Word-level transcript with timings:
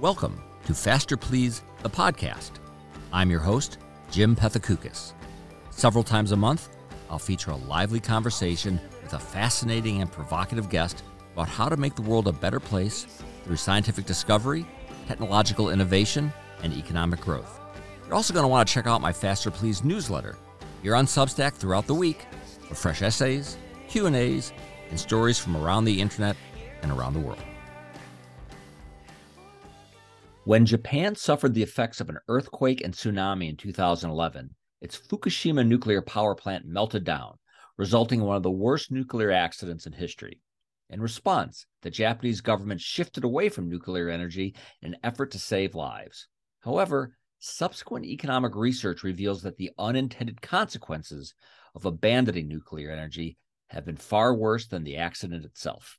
Welcome 0.00 0.40
to 0.66 0.74
Faster 0.74 1.16
Please, 1.16 1.64
the 1.82 1.90
podcast. 1.90 2.52
I'm 3.12 3.32
your 3.32 3.40
host, 3.40 3.78
Jim 4.12 4.36
Pethokoukis. 4.36 5.12
Several 5.70 6.04
times 6.04 6.30
a 6.30 6.36
month, 6.36 6.68
I'll 7.10 7.18
feature 7.18 7.50
a 7.50 7.56
lively 7.56 7.98
conversation 7.98 8.80
with 9.02 9.14
a 9.14 9.18
fascinating 9.18 10.00
and 10.00 10.12
provocative 10.12 10.70
guest 10.70 11.02
about 11.32 11.48
how 11.48 11.68
to 11.68 11.76
make 11.76 11.96
the 11.96 12.02
world 12.02 12.28
a 12.28 12.32
better 12.32 12.60
place 12.60 13.08
through 13.42 13.56
scientific 13.56 14.06
discovery, 14.06 14.64
technological 15.08 15.70
innovation, 15.70 16.32
and 16.62 16.72
economic 16.74 17.20
growth. 17.20 17.58
You're 18.06 18.14
also 18.14 18.32
going 18.32 18.44
to 18.44 18.48
want 18.48 18.68
to 18.68 18.72
check 18.72 18.86
out 18.86 19.00
my 19.00 19.12
Faster 19.12 19.50
Please 19.50 19.82
newsletter. 19.82 20.38
You're 20.84 20.94
on 20.94 21.06
Substack 21.06 21.54
throughout 21.54 21.88
the 21.88 21.94
week 21.94 22.24
for 22.68 22.76
fresh 22.76 23.02
essays, 23.02 23.56
Q&As, 23.88 24.52
and 24.90 25.00
stories 25.00 25.40
from 25.40 25.56
around 25.56 25.86
the 25.86 26.00
internet 26.00 26.36
and 26.82 26.92
around 26.92 27.14
the 27.14 27.20
world. 27.20 27.42
When 30.48 30.64
Japan 30.64 31.14
suffered 31.14 31.52
the 31.52 31.62
effects 31.62 32.00
of 32.00 32.08
an 32.08 32.20
earthquake 32.26 32.80
and 32.82 32.94
tsunami 32.94 33.50
in 33.50 33.58
2011, 33.58 34.54
its 34.80 34.96
Fukushima 34.96 35.62
nuclear 35.62 36.00
power 36.00 36.34
plant 36.34 36.64
melted 36.64 37.04
down, 37.04 37.36
resulting 37.76 38.20
in 38.20 38.26
one 38.26 38.38
of 38.38 38.42
the 38.42 38.50
worst 38.50 38.90
nuclear 38.90 39.30
accidents 39.30 39.86
in 39.86 39.92
history. 39.92 40.40
In 40.88 41.02
response, 41.02 41.66
the 41.82 41.90
Japanese 41.90 42.40
government 42.40 42.80
shifted 42.80 43.24
away 43.24 43.50
from 43.50 43.68
nuclear 43.68 44.08
energy 44.08 44.54
in 44.80 44.94
an 44.94 45.00
effort 45.04 45.32
to 45.32 45.38
save 45.38 45.74
lives. 45.74 46.28
However, 46.60 47.14
subsequent 47.38 48.06
economic 48.06 48.56
research 48.56 49.02
reveals 49.02 49.42
that 49.42 49.58
the 49.58 49.72
unintended 49.78 50.40
consequences 50.40 51.34
of 51.74 51.84
abandoning 51.84 52.48
nuclear 52.48 52.90
energy 52.90 53.36
have 53.66 53.84
been 53.84 53.98
far 53.98 54.34
worse 54.34 54.66
than 54.66 54.84
the 54.84 54.96
accident 54.96 55.44
itself. 55.44 55.98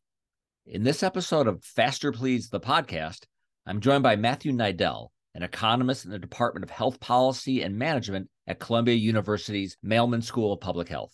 In 0.65 0.81
this 0.81 1.03
episode 1.03 1.45
of 1.45 1.63
Faster 1.63 2.11
Please, 2.11 2.49
the 2.49 2.59
podcast, 2.59 3.27
I'm 3.69 3.81
joined 3.81 4.01
by 4.01 4.15
Matthew 4.15 4.51
Neidell, 4.51 5.09
an 5.35 5.43
economist 5.43 6.03
in 6.03 6.09
the 6.09 6.17
Department 6.17 6.63
of 6.63 6.71
Health 6.71 6.99
Policy 6.99 7.61
and 7.61 7.77
Management 7.77 8.27
at 8.47 8.57
Columbia 8.57 8.95
University's 8.95 9.77
Mailman 9.83 10.23
School 10.23 10.51
of 10.51 10.59
Public 10.59 10.89
Health. 10.89 11.13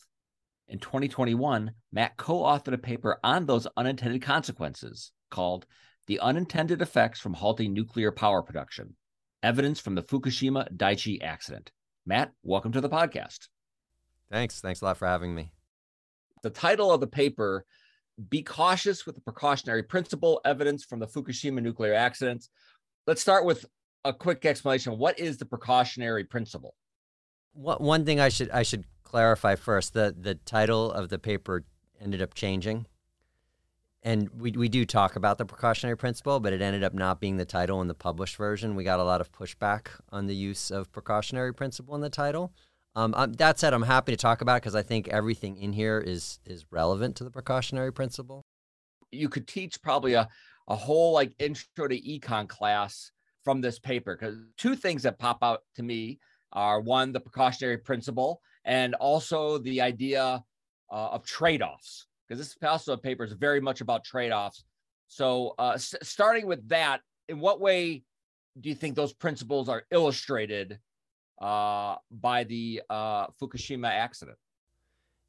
In 0.69 0.79
2021, 0.79 1.71
Matt 1.91 2.15
co 2.15 2.43
authored 2.43 2.75
a 2.75 2.77
paper 2.77 3.19
on 3.25 3.45
those 3.45 3.67
unintended 3.75 4.21
consequences 4.21 5.11
called 5.29 5.65
The 6.07 6.21
Unintended 6.21 6.81
Effects 6.81 7.19
from 7.19 7.33
Halting 7.33 7.73
Nuclear 7.73 8.13
Power 8.13 8.41
Production 8.41 8.95
Evidence 9.43 9.81
from 9.81 9.95
the 9.95 10.03
Fukushima 10.03 10.73
Daiichi 10.73 11.21
Accident. 11.21 11.73
Matt, 12.05 12.31
welcome 12.41 12.71
to 12.71 12.79
the 12.79 12.87
podcast. 12.87 13.49
Thanks. 14.31 14.61
Thanks 14.61 14.79
a 14.79 14.85
lot 14.85 14.95
for 14.95 15.07
having 15.07 15.35
me. 15.35 15.51
The 16.41 16.51
title 16.51 16.93
of 16.93 17.01
the 17.01 17.07
paper 17.07 17.65
Be 18.29 18.41
Cautious 18.41 19.05
with 19.05 19.15
the 19.15 19.21
Precautionary 19.21 19.83
Principle 19.83 20.39
Evidence 20.45 20.83
from 20.85 20.99
the 20.99 21.07
Fukushima 21.07 21.61
Nuclear 21.61 21.93
Accidents. 21.93 22.49
Let's 23.07 23.21
start 23.21 23.45
with 23.45 23.65
a 24.05 24.13
quick 24.13 24.45
explanation. 24.45 24.97
What 24.97 25.19
is 25.19 25.37
the 25.37 25.45
precautionary 25.45 26.23
principle? 26.23 26.75
What, 27.53 27.81
One 27.81 28.05
thing 28.05 28.19
I 28.19 28.29
should 28.29 28.49
I 28.51 28.63
should 28.63 28.85
clarify 29.03 29.55
first. 29.55 29.93
The 29.93 30.15
the 30.17 30.35
title 30.35 30.91
of 30.91 31.09
the 31.09 31.19
paper 31.19 31.65
ended 31.99 32.21
up 32.21 32.33
changing. 32.33 32.85
And 34.03 34.29
we, 34.39 34.51
we 34.51 34.69
do 34.69 34.85
talk 34.85 35.15
about 35.15 35.39
the 35.39 35.45
precautionary 35.45 35.97
principle, 35.97 36.39
but 36.39 36.53
it 36.53 36.61
ended 36.61 36.83
up 36.83 36.93
not 36.93 37.19
being 37.19 37.37
the 37.37 37.45
title 37.45 37.81
in 37.81 37.87
the 37.87 37.95
published 37.95 38.35
version. 38.35 38.75
We 38.75 38.83
got 38.83 38.99
a 38.99 39.03
lot 39.03 39.19
of 39.19 39.31
pushback 39.31 39.87
on 40.11 40.27
the 40.27 40.35
use 40.35 40.69
of 40.69 40.91
precautionary 40.91 41.55
principle 41.55 41.95
in 41.95 42.01
the 42.01 42.09
title. 42.09 42.53
Um, 42.95 43.13
that 43.37 43.59
said, 43.59 43.73
I'm 43.73 43.81
happy 43.83 44.13
to 44.13 44.17
talk 44.17 44.41
about 44.41 44.61
because 44.61 44.75
I 44.75 44.81
think 44.81 45.09
everything 45.09 45.57
in 45.57 45.73
here 45.73 45.99
is 45.99 46.39
is 46.45 46.65
relevant 46.71 47.17
to 47.17 47.23
the 47.23 47.31
precautionary 47.31 47.91
principle. 47.91 48.41
You 49.11 49.27
could 49.27 49.47
teach 49.47 49.81
probably 49.81 50.13
a, 50.13 50.27
a 50.67 50.75
whole 50.75 51.13
like 51.13 51.33
intro 51.39 51.87
to 51.87 52.01
econ 52.01 52.47
class 52.47 53.11
from 53.43 53.61
this 53.61 53.79
paper 53.79 54.15
because 54.15 54.37
two 54.57 54.75
things 54.75 55.03
that 55.03 55.19
pop 55.19 55.39
out 55.41 55.61
to 55.75 55.83
me 55.83 56.19
are 56.53 56.79
one, 56.79 57.11
the 57.11 57.19
precautionary 57.19 57.77
principle, 57.77 58.41
and 58.63 58.95
also 58.95 59.57
the 59.57 59.81
idea 59.81 60.41
uh, 60.91 61.09
of 61.11 61.25
trade 61.25 61.61
offs, 61.61 62.07
because 62.27 62.39
this 62.39 62.55
also 62.63 62.95
paper 62.95 63.25
is 63.25 63.33
very 63.33 63.59
much 63.59 63.81
about 63.81 64.05
trade 64.05 64.31
offs. 64.31 64.63
So, 65.07 65.53
uh, 65.59 65.73
s- 65.75 65.95
starting 66.01 66.47
with 66.47 66.67
that, 66.69 67.01
in 67.27 67.39
what 67.39 67.59
way 67.59 68.03
do 68.61 68.69
you 68.69 68.75
think 68.75 68.95
those 68.95 69.13
principles 69.13 69.67
are 69.67 69.83
illustrated 69.91 70.79
uh, 71.39 71.95
by 72.11 72.43
the 72.43 72.81
uh, 72.89 73.27
Fukushima 73.41 73.89
accident? 73.89 74.37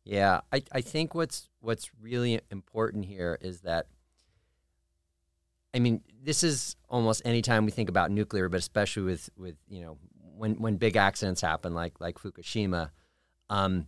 Yeah, 0.04 0.40
I, 0.52 0.62
I 0.70 0.80
think 0.80 1.14
what's 1.14 1.48
what's 1.60 1.90
really 2.00 2.40
important 2.50 3.04
here 3.04 3.38
is 3.40 3.62
that 3.62 3.86
I 5.74 5.78
mean, 5.78 6.00
this 6.22 6.42
is 6.42 6.74
almost 6.88 7.20
anytime 7.26 7.66
we 7.66 7.70
think 7.70 7.90
about 7.90 8.10
nuclear, 8.10 8.48
but 8.48 8.58
especially 8.58 9.02
with 9.02 9.28
with 9.36 9.56
you 9.68 9.82
know 9.82 9.98
when 10.36 10.54
when 10.54 10.76
big 10.76 10.96
accidents 10.96 11.42
happen 11.42 11.74
like 11.74 12.00
like 12.00 12.18
Fukushima, 12.18 12.90
um, 13.50 13.86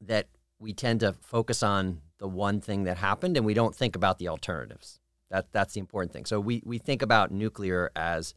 that 0.00 0.28
we 0.58 0.72
tend 0.72 1.00
to 1.00 1.14
focus 1.14 1.62
on 1.62 2.02
the 2.18 2.28
one 2.28 2.60
thing 2.60 2.84
that 2.84 2.98
happened 2.98 3.36
and 3.36 3.44
we 3.44 3.54
don't 3.54 3.74
think 3.74 3.96
about 3.96 4.18
the 4.18 4.28
alternatives. 4.28 5.00
That 5.28 5.50
that's 5.50 5.74
the 5.74 5.80
important 5.80 6.12
thing. 6.12 6.24
So 6.24 6.38
we 6.38 6.62
we 6.64 6.78
think 6.78 7.02
about 7.02 7.32
nuclear 7.32 7.90
as 7.96 8.34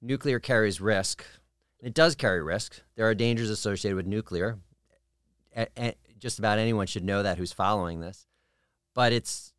nuclear 0.00 0.40
carries 0.40 0.80
risk. 0.80 1.24
It 1.82 1.94
does 1.94 2.14
carry 2.14 2.40
risk. 2.42 2.80
There 2.94 3.08
are 3.08 3.14
dangers 3.14 3.50
associated 3.50 3.96
with 3.96 4.06
nuclear. 4.06 4.58
A, 5.56 5.66
a, 5.76 5.94
just 6.18 6.38
about 6.38 6.58
anyone 6.58 6.86
should 6.86 7.04
know 7.04 7.22
that 7.22 7.38
who's 7.38 7.52
following 7.52 8.00
this. 8.00 8.26
But 8.94 9.12
it's 9.12 9.52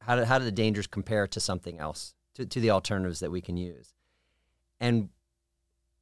how 0.00 0.16
do, 0.16 0.24
how 0.24 0.38
do 0.38 0.44
the 0.44 0.50
dangers 0.50 0.86
compare 0.86 1.26
to 1.28 1.40
something 1.40 1.78
else, 1.78 2.14
to, 2.34 2.44
to 2.44 2.60
the 2.60 2.70
alternatives 2.70 3.20
that 3.20 3.30
we 3.30 3.40
can 3.40 3.56
use? 3.56 3.94
And 4.80 5.10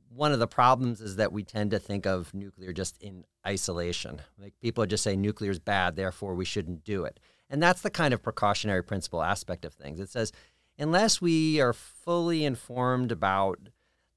one 0.09 0.33
of 0.33 0.39
the 0.39 0.47
problems 0.47 1.01
is 1.01 1.17
that 1.17 1.33
we 1.33 1.43
tend 1.43 1.71
to 1.73 1.79
think 1.79 2.07
of 2.07 2.33
nuclear 2.33 2.73
just 2.73 2.97
in 3.03 3.25
isolation. 3.47 4.23
Like 4.41 4.55
people 4.63 4.87
just 4.87 5.05
say 5.05 5.17
nuclear 5.17 5.51
is 5.51 5.59
bad, 5.59 5.97
therefore 5.97 6.35
we 6.35 6.45
shouldn't 6.45 6.85
do 6.85 7.05
it. 7.05 7.21
And 7.51 7.63
that's 7.63 7.83
the 7.83 7.91
kind 7.91 8.15
of 8.15 8.23
precautionary 8.23 8.83
principle 8.83 9.23
aspect 9.23 9.65
of 9.65 9.75
things. 9.75 10.01
It 10.01 10.09
says, 10.09 10.33
unless 10.79 11.21
we 11.21 11.61
are 11.61 11.73
fully 11.73 12.45
informed 12.45 13.13
about 13.13 13.59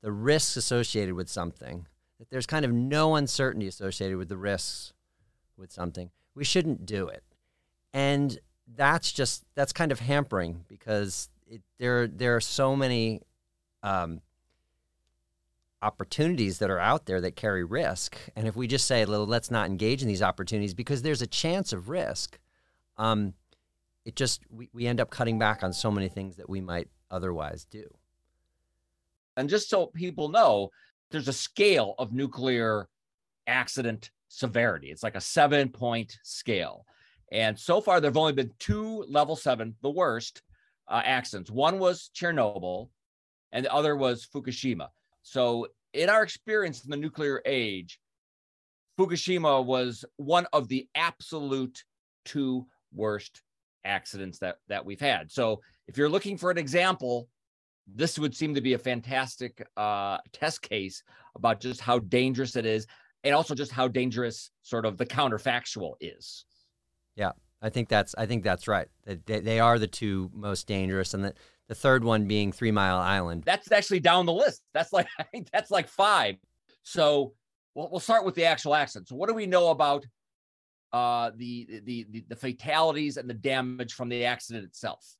the 0.01 0.11
risks 0.11 0.57
associated 0.57 1.13
with 1.15 1.29
something, 1.29 1.87
that 2.19 2.29
there's 2.29 2.45
kind 2.45 2.65
of 2.65 2.71
no 2.71 3.15
uncertainty 3.15 3.67
associated 3.67 4.17
with 4.17 4.29
the 4.29 4.37
risks 4.37 4.93
with 5.57 5.71
something, 5.71 6.09
we 6.35 6.43
shouldn't 6.43 6.85
do 6.85 7.07
it. 7.07 7.23
And 7.93 8.39
that's 8.75 9.11
just 9.11 9.43
that's 9.55 9.73
kind 9.73 9.91
of 9.91 9.99
hampering 9.99 10.63
because 10.67 11.29
it, 11.47 11.61
there 11.77 12.07
there 12.07 12.35
are 12.35 12.41
so 12.41 12.75
many 12.75 13.21
um, 13.83 14.21
opportunities 15.81 16.59
that 16.59 16.69
are 16.69 16.79
out 16.79 17.05
there 17.05 17.21
that 17.21 17.35
carry 17.35 17.63
risk, 17.63 18.17
and 18.35 18.47
if 18.47 18.55
we 18.55 18.67
just 18.67 18.85
say, 18.85 19.03
"Well, 19.05 19.25
let's 19.25 19.51
not 19.51 19.69
engage 19.69 20.01
in 20.01 20.07
these 20.07 20.21
opportunities 20.21 20.73
because 20.73 21.01
there's 21.01 21.21
a 21.21 21.27
chance 21.27 21.73
of 21.73 21.89
risk," 21.89 22.39
um, 22.97 23.33
it 24.05 24.15
just 24.15 24.41
we, 24.49 24.69
we 24.73 24.87
end 24.87 25.01
up 25.01 25.09
cutting 25.09 25.37
back 25.37 25.63
on 25.63 25.73
so 25.73 25.91
many 25.91 26.07
things 26.07 26.37
that 26.37 26.49
we 26.49 26.61
might 26.61 26.87
otherwise 27.09 27.65
do. 27.65 27.83
And 29.37 29.49
just 29.49 29.69
so 29.69 29.87
people 29.87 30.29
know, 30.29 30.69
there's 31.11 31.27
a 31.27 31.33
scale 31.33 31.95
of 31.97 32.13
nuclear 32.13 32.87
accident 33.47 34.11
severity. 34.27 34.91
It's 34.91 35.03
like 35.03 35.15
a 35.15 35.21
seven 35.21 35.69
point 35.69 36.17
scale. 36.23 36.85
And 37.31 37.57
so 37.57 37.79
far, 37.79 37.99
there 37.99 38.09
have 38.09 38.17
only 38.17 38.33
been 38.33 38.51
two 38.59 39.05
level 39.07 39.35
seven, 39.35 39.75
the 39.81 39.89
worst 39.89 40.41
uh, 40.89 41.01
accidents. 41.03 41.49
One 41.49 41.79
was 41.79 42.09
Chernobyl, 42.15 42.89
and 43.51 43.65
the 43.65 43.73
other 43.73 43.95
was 43.95 44.27
Fukushima. 44.33 44.87
So, 45.23 45.67
in 45.93 46.09
our 46.09 46.23
experience 46.23 46.83
in 46.83 46.91
the 46.91 46.97
nuclear 46.97 47.41
age, 47.45 47.99
Fukushima 48.97 49.63
was 49.65 50.05
one 50.17 50.47
of 50.53 50.67
the 50.67 50.87
absolute 50.95 51.83
two 52.25 52.65
worst 52.93 53.41
accidents 53.85 54.39
that 54.39 54.57
that 54.67 54.85
we've 54.85 54.99
had. 54.99 55.31
So, 55.31 55.61
if 55.87 55.97
you're 55.97 56.09
looking 56.09 56.37
for 56.37 56.51
an 56.51 56.57
example, 56.57 57.29
this 57.87 58.19
would 58.19 58.35
seem 58.35 58.55
to 58.55 58.61
be 58.61 58.73
a 58.73 58.77
fantastic 58.77 59.65
uh, 59.77 60.17
test 60.31 60.61
case 60.61 61.03
about 61.35 61.59
just 61.59 61.81
how 61.81 61.99
dangerous 61.99 62.55
it 62.55 62.65
is, 62.65 62.87
and 63.23 63.35
also 63.35 63.55
just 63.55 63.71
how 63.71 63.87
dangerous 63.87 64.51
sort 64.61 64.85
of 64.85 64.97
the 64.97 65.05
counterfactual 65.05 65.93
is. 65.99 66.45
Yeah, 67.15 67.31
I 67.61 67.69
think 67.69 67.89
that's 67.89 68.15
I 68.17 68.25
think 68.25 68.43
that's 68.43 68.67
right. 68.67 68.87
They, 69.05 69.39
they 69.39 69.59
are 69.59 69.77
the 69.77 69.87
two 69.87 70.29
most 70.33 70.67
dangerous, 70.67 71.13
and 71.13 71.23
the, 71.23 71.33
the 71.67 71.75
third 71.75 72.03
one 72.03 72.25
being 72.25 72.51
Three 72.51 72.71
Mile 72.71 72.97
Island. 72.97 73.43
That's 73.45 73.71
actually 73.71 73.99
down 73.99 74.25
the 74.25 74.33
list. 74.33 74.61
That's 74.73 74.93
like 74.93 75.07
I 75.19 75.23
think 75.23 75.49
that's 75.51 75.71
like 75.71 75.87
five. 75.87 76.35
So 76.83 77.33
we'll, 77.75 77.89
we'll 77.91 77.99
start 77.99 78.25
with 78.25 78.35
the 78.35 78.45
actual 78.45 78.75
accident. 78.75 79.09
So 79.09 79.15
what 79.15 79.29
do 79.29 79.35
we 79.35 79.45
know 79.45 79.69
about 79.69 80.05
uh, 80.93 81.31
the, 81.35 81.81
the 81.85 82.05
the 82.09 82.25
the 82.29 82.35
fatalities 82.35 83.17
and 83.17 83.29
the 83.29 83.33
damage 83.33 83.93
from 83.93 84.09
the 84.09 84.25
accident 84.25 84.65
itself? 84.65 85.15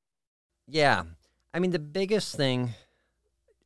Yeah, 0.67 1.03
I 1.53 1.59
mean 1.59 1.71
the 1.71 1.79
biggest 1.79 2.35
thing 2.35 2.71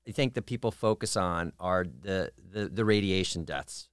I 0.07 0.11
think 0.11 0.33
that 0.35 0.45
people 0.45 0.71
focus 0.71 1.15
on 1.17 1.53
are 1.59 1.85
the 1.85 2.31
the, 2.51 2.67
the 2.67 2.85
radiation 2.85 3.43
deaths, 3.43 3.89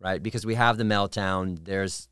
right? 0.00 0.22
Because 0.22 0.46
we 0.46 0.54
have 0.54 0.78
the 0.78 0.84
meltdown. 0.84 1.64
There's 1.64 2.08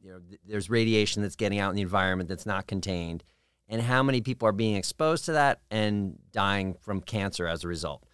you 0.00 0.10
know, 0.10 0.20
there's 0.46 0.68
radiation 0.68 1.22
that's 1.22 1.36
getting 1.36 1.58
out 1.58 1.70
in 1.70 1.76
the 1.76 1.82
environment 1.82 2.28
that's 2.28 2.46
not 2.46 2.66
contained, 2.66 3.24
and 3.68 3.80
how 3.82 4.02
many 4.02 4.20
people 4.20 4.46
are 4.46 4.52
being 4.52 4.76
exposed 4.76 5.24
to 5.24 5.32
that 5.32 5.60
and 5.70 6.18
dying 6.30 6.74
from 6.80 7.00
cancer 7.00 7.46
as 7.46 7.64
a 7.64 7.68
result. 7.68 8.04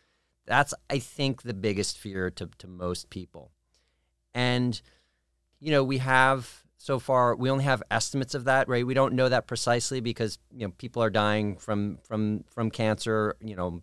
That's, 0.46 0.74
I 0.88 0.98
think, 0.98 1.42
the 1.42 1.54
biggest 1.54 1.98
fear 1.98 2.30
to, 2.30 2.48
to 2.58 2.66
most 2.66 3.10
people. 3.10 3.52
And, 4.34 4.80
you 5.60 5.70
know, 5.70 5.84
we 5.84 5.98
have 5.98 6.64
so 6.82 6.98
far, 6.98 7.36
we 7.36 7.50
only 7.50 7.64
have 7.64 7.82
estimates 7.90 8.34
of 8.34 8.44
that, 8.44 8.66
right? 8.66 8.86
We 8.86 8.94
don't 8.94 9.12
know 9.12 9.28
that 9.28 9.46
precisely 9.46 10.00
because, 10.00 10.38
you 10.50 10.66
know, 10.66 10.72
people 10.78 11.02
are 11.02 11.10
dying 11.10 11.58
from, 11.58 11.98
from, 12.04 12.42
from 12.48 12.70
cancer, 12.70 13.36
you 13.38 13.54
know, 13.54 13.82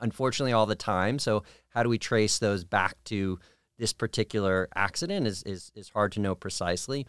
unfortunately 0.00 0.54
all 0.54 0.64
the 0.64 0.74
time. 0.74 1.18
So 1.18 1.42
how 1.68 1.82
do 1.82 1.90
we 1.90 1.98
trace 1.98 2.38
those 2.38 2.64
back 2.64 2.96
to 3.04 3.38
this 3.78 3.92
particular 3.92 4.70
accident 4.74 5.26
is, 5.26 5.42
is, 5.42 5.70
is 5.74 5.90
hard 5.90 6.12
to 6.12 6.20
know 6.20 6.34
precisely. 6.34 7.06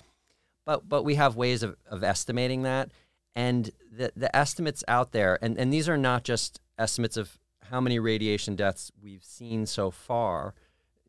But, 0.65 0.89
but 0.89 1.03
we 1.03 1.15
have 1.15 1.37
ways 1.37 1.63
of, 1.63 1.77
of 1.89 2.03
estimating 2.03 2.63
that. 2.63 2.91
And 3.33 3.71
the, 3.89 4.11
the 4.13 4.35
estimates 4.35 4.83
out 4.89 5.13
there, 5.13 5.39
and, 5.41 5.57
and 5.57 5.71
these 5.71 5.87
are 5.87 5.97
not 5.97 6.25
just 6.25 6.59
estimates 6.77 7.15
of 7.15 7.39
how 7.69 7.79
many 7.79 7.99
radiation 7.99 8.57
deaths 8.57 8.91
we've 9.01 9.23
seen 9.23 9.65
so 9.65 9.91
far, 9.91 10.55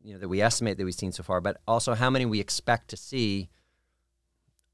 you 0.01 0.13
know, 0.13 0.19
that 0.19 0.29
we 0.29 0.39
estimate 0.39 0.77
that 0.77 0.85
we've 0.85 0.95
seen 0.95 1.11
so 1.11 1.23
far, 1.23 1.41
but 1.41 1.57
also 1.67 1.93
how 1.93 2.09
many 2.09 2.25
we 2.25 2.39
expect 2.39 2.87
to 2.87 2.95
see 2.95 3.49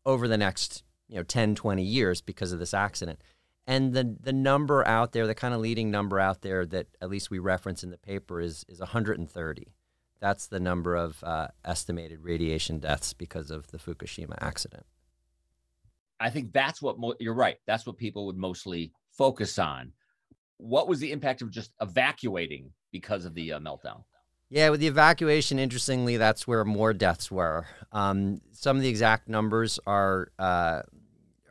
over 0.05 0.27
the 0.27 0.37
next, 0.37 0.83
you 1.07 1.15
know, 1.15 1.23
10, 1.23 1.55
20 1.55 1.83
years 1.83 2.21
because 2.21 2.51
of 2.51 2.59
this 2.59 2.73
accident. 2.73 3.21
And 3.67 3.93
the, 3.93 4.17
the 4.19 4.33
number 4.33 4.85
out 4.87 5.11
there, 5.11 5.27
the 5.27 5.35
kind 5.35 5.53
of 5.53 5.59
leading 5.59 5.91
number 5.91 6.19
out 6.19 6.41
there 6.41 6.65
that 6.67 6.87
at 7.01 7.09
least 7.09 7.29
we 7.29 7.37
reference 7.39 7.83
in 7.83 7.91
the 7.91 7.97
paper 7.97 8.41
is, 8.41 8.65
is 8.67 8.79
130. 8.79 9.67
That's 10.19 10.47
the 10.47 10.59
number 10.59 10.95
of 10.95 11.23
uh, 11.23 11.47
estimated 11.63 12.19
radiation 12.21 12.79
deaths 12.79 13.13
because 13.13 13.51
of 13.51 13.67
the 13.67 13.77
Fukushima 13.77 14.35
accident. 14.41 14.85
I 16.19 16.29
think 16.29 16.51
that's 16.51 16.81
what 16.81 16.99
mo- 16.99 17.15
you're 17.19 17.33
right. 17.33 17.57
That's 17.65 17.85
what 17.85 17.97
people 17.97 18.25
would 18.25 18.37
mostly 18.37 18.91
focus 19.11 19.57
on. 19.57 19.93
What 20.57 20.89
was 20.89 20.99
the 20.99 21.11
impact 21.11 21.41
of 21.41 21.51
just 21.51 21.71
evacuating 21.79 22.71
because 22.91 23.23
of 23.23 23.33
the 23.33 23.53
uh, 23.53 23.59
meltdown? 23.59 24.03
Yeah, 24.49 24.69
with 24.69 24.79
the 24.79 24.87
evacuation, 24.87 25.59
interestingly, 25.59 26.17
that's 26.17 26.47
where 26.47 26.65
more 26.65 26.91
deaths 26.91 27.29
were. 27.29 27.67
Um, 27.91 28.41
some 28.51 28.77
of 28.77 28.81
the 28.81 28.89
exact 28.89 29.29
numbers 29.29 29.79
are 29.85 30.31
uh, 30.39 30.81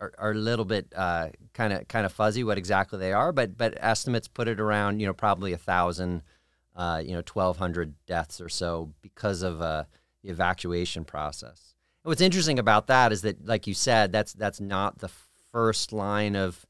are, 0.00 0.12
are, 0.18 0.30
a 0.32 0.34
little 0.34 0.64
bit 0.64 0.92
kind 0.92 1.72
of 1.72 1.86
kind 1.88 2.06
of 2.06 2.12
fuzzy 2.12 2.42
what 2.42 2.58
exactly 2.58 2.98
they 2.98 3.12
are, 3.12 3.32
but 3.32 3.56
but 3.56 3.76
estimates 3.80 4.26
put 4.26 4.48
it 4.48 4.58
around 4.58 4.98
you 5.00 5.06
know 5.06 5.12
probably 5.12 5.52
a 5.52 5.58
thousand, 5.58 6.22
uh, 6.74 7.00
you 7.04 7.12
know, 7.12 7.22
twelve 7.22 7.56
hundred 7.56 7.94
deaths 8.06 8.40
or 8.40 8.48
so 8.48 8.92
because 9.00 9.42
of 9.42 9.62
uh, 9.62 9.84
the 10.24 10.30
evacuation 10.30 11.04
process. 11.04 11.74
What's 12.02 12.20
interesting 12.20 12.58
about 12.58 12.86
that 12.88 13.12
is 13.12 13.22
that, 13.22 13.46
like 13.46 13.66
you 13.66 13.74
said, 13.74 14.10
that's 14.10 14.32
that's 14.32 14.60
not 14.60 14.98
the 14.98 15.10
first 15.52 15.92
line 15.92 16.34
of 16.34 16.66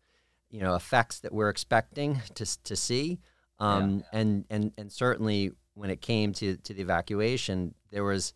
you 0.51 0.61
know 0.61 0.75
effects 0.75 1.21
that 1.21 1.33
we're 1.33 1.51
expecting 1.51 2.21
to 2.35 2.63
to 2.65 2.77
see, 2.77 3.19
um, 3.59 3.99
yeah. 4.13 4.21
and 4.21 4.45
and 4.51 4.73
and 4.77 4.93
certainly 4.93 5.53
when 5.79 5.91
it 5.91 6.01
came 6.01 6.33
to 6.35 6.57
to 6.57 6.75
the 6.75 6.83
evacuation, 6.83 7.75
there 7.91 8.05
was 8.05 8.33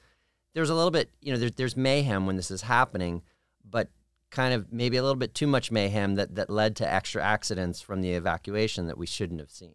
there 0.55 0.62
was 0.62 0.71
a 0.71 0.75
little 0.75 0.91
bit 0.91 1.11
you 1.21 1.33
know 1.33 1.39
there, 1.39 1.50
there's 1.50 1.77
mayhem 1.77 2.27
when 2.27 2.37
this 2.37 2.50
is 2.50 2.62
happening, 2.62 3.23
but 3.69 3.89
kind 4.31 4.55
of 4.55 4.73
maybe 4.73 4.97
a 4.97 5.03
little 5.03 5.17
bit 5.17 5.35
too 5.35 5.47
much 5.47 5.71
mayhem 5.71 6.15
that 6.15 6.35
that 6.35 6.49
led 6.49 6.77
to 6.77 6.91
extra 6.91 7.23
accidents 7.23 7.81
from 7.81 8.00
the 8.00 8.12
evacuation 8.12 8.87
that 8.87 8.97
we 8.97 9.06
shouldn't 9.06 9.41
have 9.41 9.50
seen. 9.50 9.75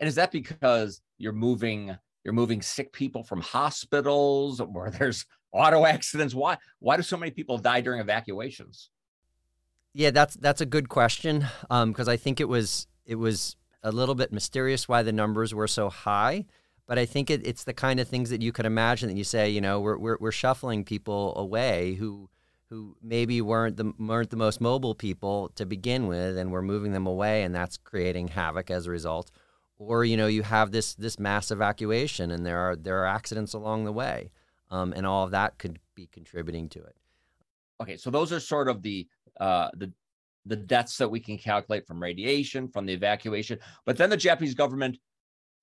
And 0.00 0.08
is 0.08 0.16
that 0.16 0.32
because 0.32 1.00
you're 1.18 1.32
moving 1.32 1.96
you're 2.24 2.34
moving 2.34 2.62
sick 2.62 2.92
people 2.92 3.22
from 3.22 3.40
hospitals 3.40 4.60
where 4.60 4.90
there's 4.98 5.26
auto 5.52 5.86
accidents. 5.86 6.34
Why 6.34 6.58
why 6.80 6.96
do 6.96 7.02
so 7.02 7.16
many 7.16 7.30
people 7.30 7.58
die 7.58 7.80
during 7.80 8.00
evacuations? 8.00 8.90
Yeah, 9.92 10.10
that's 10.10 10.34
that's 10.34 10.60
a 10.60 10.66
good 10.66 10.88
question 10.88 11.46
because 11.70 12.08
um, 12.08 12.12
I 12.12 12.16
think 12.16 12.40
it 12.40 12.48
was 12.48 12.86
it 13.06 13.14
was 13.14 13.56
a 13.82 13.92
little 13.92 14.14
bit 14.14 14.32
mysterious 14.32 14.88
why 14.88 15.02
the 15.02 15.12
numbers 15.12 15.54
were 15.54 15.68
so 15.68 15.88
high. 15.90 16.46
But 16.86 16.98
I 16.98 17.06
think 17.06 17.30
it, 17.30 17.46
it's 17.46 17.64
the 17.64 17.72
kind 17.72 17.98
of 17.98 18.08
things 18.08 18.30
that 18.30 18.42
you 18.42 18.52
could 18.52 18.66
imagine 18.66 19.08
that 19.08 19.16
you 19.16 19.24
say, 19.24 19.48
you 19.48 19.60
know, 19.60 19.80
we're, 19.80 19.96
we're, 19.96 20.18
we're 20.20 20.32
shuffling 20.32 20.84
people 20.84 21.36
away 21.36 21.94
who 21.94 22.28
who 22.70 22.96
maybe 23.02 23.40
weren't 23.40 23.76
the 23.76 23.92
weren't 23.98 24.30
the 24.30 24.36
most 24.36 24.60
mobile 24.60 24.94
people 24.94 25.50
to 25.54 25.66
begin 25.66 26.06
with, 26.06 26.36
and 26.36 26.50
we're 26.50 26.62
moving 26.62 26.92
them 26.92 27.06
away, 27.06 27.42
and 27.42 27.54
that's 27.54 27.76
creating 27.76 28.28
havoc 28.28 28.70
as 28.70 28.86
a 28.86 28.90
result. 28.90 29.30
Or 29.78 30.04
you 30.04 30.16
know, 30.16 30.26
you 30.26 30.42
have 30.42 30.72
this 30.72 30.94
this 30.94 31.18
mass 31.18 31.50
evacuation, 31.50 32.30
and 32.30 32.44
there 32.44 32.58
are 32.58 32.74
there 32.74 33.02
are 33.02 33.06
accidents 33.06 33.52
along 33.52 33.84
the 33.84 33.92
way 33.92 34.30
um, 34.74 34.92
and 34.94 35.06
all 35.06 35.24
of 35.24 35.30
that 35.30 35.58
could 35.58 35.78
be 35.94 36.06
contributing 36.06 36.68
to 36.70 36.80
it. 36.80 36.96
Okay, 37.80 37.96
so 37.96 38.10
those 38.10 38.32
are 38.32 38.40
sort 38.40 38.68
of 38.68 38.82
the 38.82 39.06
uh, 39.40 39.68
the 39.76 39.92
the 40.46 40.56
deaths 40.56 40.98
that 40.98 41.08
we 41.08 41.20
can 41.20 41.38
calculate 41.38 41.86
from 41.86 42.02
radiation, 42.02 42.68
from 42.68 42.84
the 42.84 42.92
evacuation. 42.92 43.58
But 43.86 43.96
then 43.96 44.10
the 44.10 44.16
Japanese 44.16 44.54
government 44.54 44.98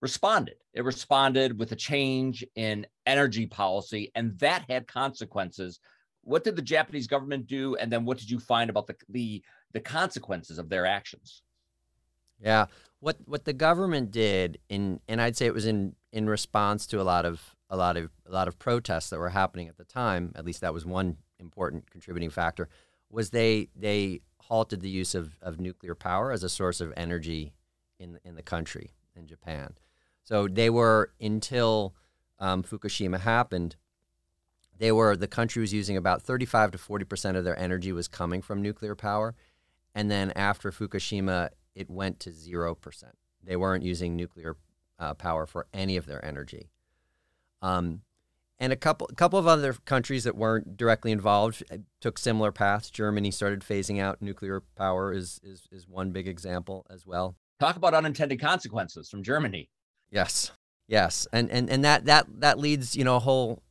responded. 0.02 0.56
It 0.74 0.84
responded 0.84 1.58
with 1.58 1.72
a 1.72 1.76
change 1.76 2.46
in 2.56 2.86
energy 3.06 3.46
policy, 3.46 4.12
and 4.16 4.38
that 4.40 4.66
had 4.70 4.88
consequences. 4.88 5.80
What 6.24 6.44
did 6.44 6.56
the 6.56 6.62
Japanese 6.62 7.08
government 7.08 7.48
do? 7.48 7.76
And 7.76 7.92
then 7.92 8.06
what 8.06 8.18
did 8.18 8.30
you 8.30 8.40
find 8.40 8.70
about 8.70 8.88
the 8.88 8.96
the, 9.10 9.44
the 9.74 9.80
consequences 9.80 10.58
of 10.58 10.70
their 10.70 10.86
actions? 10.86 11.44
Yeah, 12.44 12.66
what 13.00 13.18
what 13.26 13.46
the 13.46 13.54
government 13.54 14.12
did 14.12 14.60
in, 14.70 15.00
and 15.08 15.22
I'd 15.22 15.38
say 15.38 15.46
it 15.46 15.54
was 15.54 15.66
in 15.66 15.96
in 16.12 16.30
response 16.30 16.88
to 16.88 17.02
a 17.02 17.04
lot 17.04 17.26
of 17.26 17.56
a 17.70 17.78
lot 17.78 17.98
of 17.98 18.10
a 18.26 18.32
lot 18.32 18.48
of 18.48 18.58
protests 18.58 19.10
that 19.12 19.20
were 19.20 19.30
happening 19.30 19.68
at 19.68 19.78
the 19.78 19.84
time. 19.84 20.32
At 20.36 20.46
least 20.46 20.62
that 20.62 20.74
was 20.74 20.86
one 20.86 21.18
important 21.40 21.90
contributing 21.92 22.30
factor. 22.30 22.70
Was 23.10 23.30
they 23.30 23.70
they 23.76 24.22
halted 24.40 24.82
the 24.82 24.90
use 24.90 25.16
of, 25.16 25.38
of 25.42 25.60
nuclear 25.60 25.96
power 25.96 26.32
as 26.32 26.44
a 26.44 26.50
source 26.50 26.82
of 26.82 26.92
energy 26.98 27.54
in 28.00 28.20
in 28.26 28.36
the 28.36 28.44
country 28.44 28.94
in 29.16 29.28
Japan. 29.28 29.76
So 30.24 30.48
they 30.48 30.70
were 30.70 31.12
until 31.20 31.94
um, 32.40 32.64
Fukushima 32.64 33.20
happened. 33.20 33.76
They 34.78 34.92
were 34.92 35.16
the 35.16 35.28
country 35.28 35.62
was 35.62 35.74
using 35.74 35.98
about 35.98 36.22
35 36.22 36.72
to 36.72 36.78
40 36.78 37.06
percent 37.06 37.38
of 37.38 37.44
their 37.44 37.58
energy 37.58 37.92
was 37.92 38.08
coming 38.08 38.42
from 38.42 38.62
nuclear 38.62 38.96
power, 38.96 39.36
and 39.94 40.10
then 40.10 40.32
after 40.36 40.72
Fukushima, 40.72 41.50
it 41.76 41.90
went 41.90 42.20
to 42.22 42.32
zero 42.32 42.74
percent. 42.76 43.16
They 43.44 43.56
weren't 43.56 43.84
using 43.84 44.16
nuclear 44.16 44.58
uh, 45.00 45.14
power 45.14 45.46
for 45.46 45.68
any 45.74 45.98
of 45.98 46.06
their 46.06 46.24
energy. 46.24 46.70
Um, 47.62 48.02
and 48.62 48.72
a 48.72 48.76
couple 48.76 49.08
a 49.10 49.16
couple 49.16 49.40
of 49.40 49.48
other 49.48 49.74
countries 49.86 50.24
that 50.24 50.38
weren't 50.38 50.78
directly 50.78 51.12
involved 51.12 51.64
uh, 51.72 51.78
took 52.00 52.20
similar 52.20 52.52
paths. 52.52 52.92
Germany 52.92 53.32
started 53.32 53.62
phasing 53.62 54.00
out 54.00 54.22
nuclear 54.22 54.62
power 54.76 55.12
is 55.12 55.42
is 55.44 55.68
is 55.72 55.88
one 55.88 56.12
big 56.12 56.28
example 56.28 56.86
as 56.90 57.06
well. 57.06 57.36
Talk 57.60 57.76
about 57.76 57.96
unintended 57.96 58.40
consequences 58.40 59.10
from 59.10 59.24
Germany. 59.24 59.70
Yes. 60.12 60.52
Yes. 60.88 61.28
And 61.32 61.50
and 61.50 61.70
and 61.70 61.84
that 61.84 62.06
that 62.06 62.28
that 62.42 62.60
leads, 62.60 62.96
you 62.96 63.04
know, 63.04 63.16
a 63.16 63.20
whole 63.20 63.64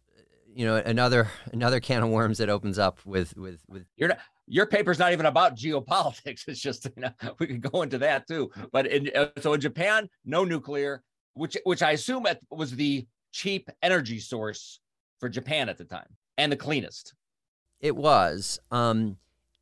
you 0.53 0.67
know, 0.67 0.77
another 0.77 1.29
another 1.53 1.81
can 1.81 2.03
of 2.03 2.09
worms 2.09 2.39
that 2.39 2.49
opens 2.49 2.79
up 2.79 2.99
with 3.05 3.37
with 3.37 3.63
with 3.69 3.85
You're 3.97 4.09
not 4.09 4.19
your 4.47 4.67
paper's 4.67 4.99
not 4.99 5.13
even 5.13 5.27
about 5.27 5.57
geopolitics. 5.57 6.43
It's 6.49 6.61
just 6.61 6.89
you 6.97 7.03
know 7.03 7.13
we 7.39 7.47
could 7.47 7.61
go 7.61 7.83
into 7.83 7.99
that 7.99 8.27
too. 8.27 8.51
But 8.73 8.87
in, 8.87 9.11
uh, 9.15 9.29
so 9.41 9.53
in 9.53 9.61
Japan, 9.61 10.09
no 10.25 10.45
nuclear, 10.45 11.03
which 11.35 11.57
which 11.65 11.83
I 11.83 11.93
assume 11.93 12.27
was 12.51 12.73
the 12.73 13.07
cheap 13.33 13.69
energy 13.83 14.19
source 14.19 14.81
for 15.21 15.29
Japan 15.29 15.69
at 15.69 15.79
the 15.79 15.85
time 15.85 16.17
and 16.39 16.51
the 16.51 16.57
cleanest. 16.57 17.15
It 17.81 17.97
was. 17.97 18.59
Um, 18.71 19.17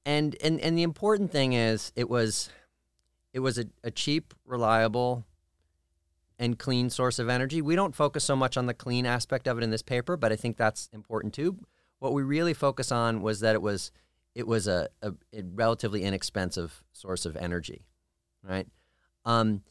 and, 0.05 0.37
and, 0.43 0.61
and 0.61 0.79
the 0.79 0.83
important 0.83 1.31
thing 1.31 1.53
is 1.53 1.93
it 1.95 2.09
was, 2.09 2.51
it 3.33 3.41
was 3.41 3.59
a, 3.59 3.67
a 3.85 3.91
cheap, 3.91 4.33
reliable, 4.47 5.25
and 6.39 6.59
clean 6.59 6.89
source 6.91 7.19
of 7.19 7.29
energy. 7.29 7.61
We 7.61 7.75
don't 7.75 7.95
focus 7.95 8.25
so 8.25 8.37
much 8.37 8.57
on 8.57 8.67
the 8.67 8.75
clean 8.75 9.07
aspect 9.07 9.49
of 9.49 9.59
it 9.59 9.65
in 9.65 9.71
this 9.71 9.83
paper, 9.83 10.17
but 10.17 10.33
I 10.33 10.37
think 10.37 10.57
that's 10.57 10.89
important 10.93 11.35
too. 11.35 11.59
What 11.99 12.13
we 12.13 12.23
really 12.23 12.55
focus 12.55 12.93
on 12.93 13.23
was 13.23 13.41
that 13.41 13.55
it 13.55 13.63
was 13.63 13.91
it 14.35 14.47
was 14.47 14.69
a, 14.69 14.89
a, 15.03 15.13
a 15.33 15.43
relatively 15.55 16.05
inexpensive 16.05 16.85
source 16.93 17.27
of 17.27 17.37
energy, 17.37 17.87
right? 18.45 18.69
Um, 19.25 19.63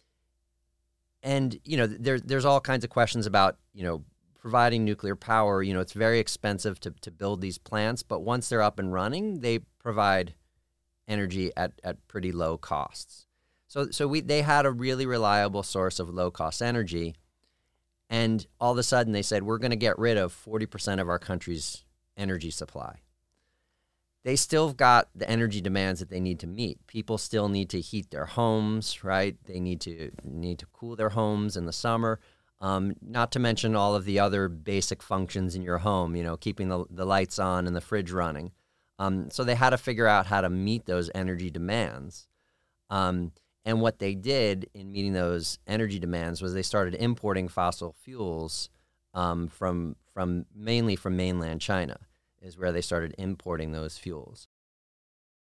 and 1.23 1.59
you 1.63 1.77
know 1.77 1.87
there's 1.87 2.21
there's 2.23 2.45
all 2.45 2.59
kinds 2.59 2.83
of 2.83 2.89
questions 2.89 3.25
about 3.25 3.57
you 3.73 3.83
know 3.83 4.03
providing 4.39 4.85
nuclear 4.85 5.15
power 5.15 5.61
you 5.61 5.73
know 5.73 5.79
it's 5.79 5.93
very 5.93 6.19
expensive 6.19 6.79
to, 6.79 6.91
to 7.01 7.11
build 7.11 7.41
these 7.41 7.57
plants 7.57 8.03
but 8.03 8.21
once 8.21 8.47
they're 8.47 8.61
up 8.61 8.79
and 8.79 8.93
running 8.93 9.41
they 9.41 9.59
provide 9.79 10.35
energy 11.07 11.51
at, 11.57 11.73
at 11.83 12.07
pretty 12.07 12.31
low 12.31 12.57
costs 12.57 13.26
so 13.67 13.89
so 13.91 14.07
we 14.07 14.21
they 14.21 14.41
had 14.41 14.65
a 14.65 14.71
really 14.71 15.05
reliable 15.05 15.63
source 15.63 15.99
of 15.99 16.09
low 16.09 16.31
cost 16.31 16.61
energy 16.61 17.15
and 18.09 18.47
all 18.59 18.71
of 18.71 18.77
a 18.77 18.83
sudden 18.83 19.13
they 19.13 19.21
said 19.21 19.43
we're 19.43 19.57
going 19.57 19.71
to 19.71 19.77
get 19.77 19.99
rid 19.99 20.17
of 20.17 20.33
40% 20.33 21.01
of 21.01 21.09
our 21.09 21.19
country's 21.19 21.83
energy 22.15 22.51
supply 22.51 23.01
they 24.27 24.35
still 24.35 24.73
got 24.73 25.07
the 25.15 25.29
energy 25.29 25.61
demands 25.61 26.01
that 26.01 26.09
they 26.09 26.19
need 26.19 26.41
to 26.41 26.47
meet. 26.47 26.85
People 26.85 27.17
still 27.17 27.47
need 27.47 27.69
to 27.69 27.79
heat 27.79 28.11
their 28.11 28.25
homes, 28.25 29.01
right? 29.01 29.37
They 29.45 29.61
need 29.61 29.79
to 29.81 30.11
need 30.21 30.59
to 30.59 30.65
cool 30.73 30.97
their 30.97 31.11
homes 31.11 31.55
in 31.55 31.65
the 31.65 31.71
summer. 31.71 32.19
Um, 32.59 32.97
not 33.01 33.31
to 33.31 33.39
mention 33.39 33.73
all 33.73 33.95
of 33.95 34.03
the 34.03 34.19
other 34.19 34.49
basic 34.49 35.01
functions 35.01 35.55
in 35.55 35.61
your 35.61 35.77
home, 35.77 36.13
you 36.13 36.23
know, 36.23 36.35
keeping 36.35 36.67
the, 36.67 36.83
the 36.89 37.05
lights 37.05 37.39
on 37.39 37.67
and 37.67 37.73
the 37.73 37.79
fridge 37.79 38.11
running. 38.11 38.51
Um, 38.99 39.31
so 39.31 39.45
they 39.45 39.55
had 39.55 39.69
to 39.69 39.77
figure 39.77 40.07
out 40.07 40.25
how 40.25 40.41
to 40.41 40.49
meet 40.49 40.87
those 40.87 41.09
energy 41.15 41.49
demands. 41.49 42.27
Um, 42.89 43.31
and 43.67 43.81
what 43.81 43.99
they 43.99 44.15
did 44.15 44.69
in 44.73 44.93
meeting 44.93 45.11
those 45.11 45.59
energy 45.67 45.99
demands 45.99 46.41
was 46.41 46.53
they 46.53 46.61
started 46.61 46.95
importing 46.95 47.49
fossil 47.49 47.93
fuels 48.01 48.69
um, 49.13 49.49
from 49.49 49.97
from 50.13 50.45
mainly 50.55 50.95
from 50.95 51.17
mainland 51.17 51.59
China 51.59 51.97
is 52.41 52.57
where 52.57 52.71
they 52.71 52.79
started 52.79 53.13
importing 53.17 53.73
those 53.73 53.97
fuels. 53.97 54.47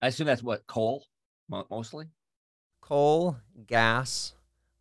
I 0.03 0.09
assume 0.09 0.27
that's 0.27 0.43
what 0.43 0.67
coal 0.67 1.07
mostly. 1.49 2.09
Coal, 2.83 3.39
gas, 3.67 4.35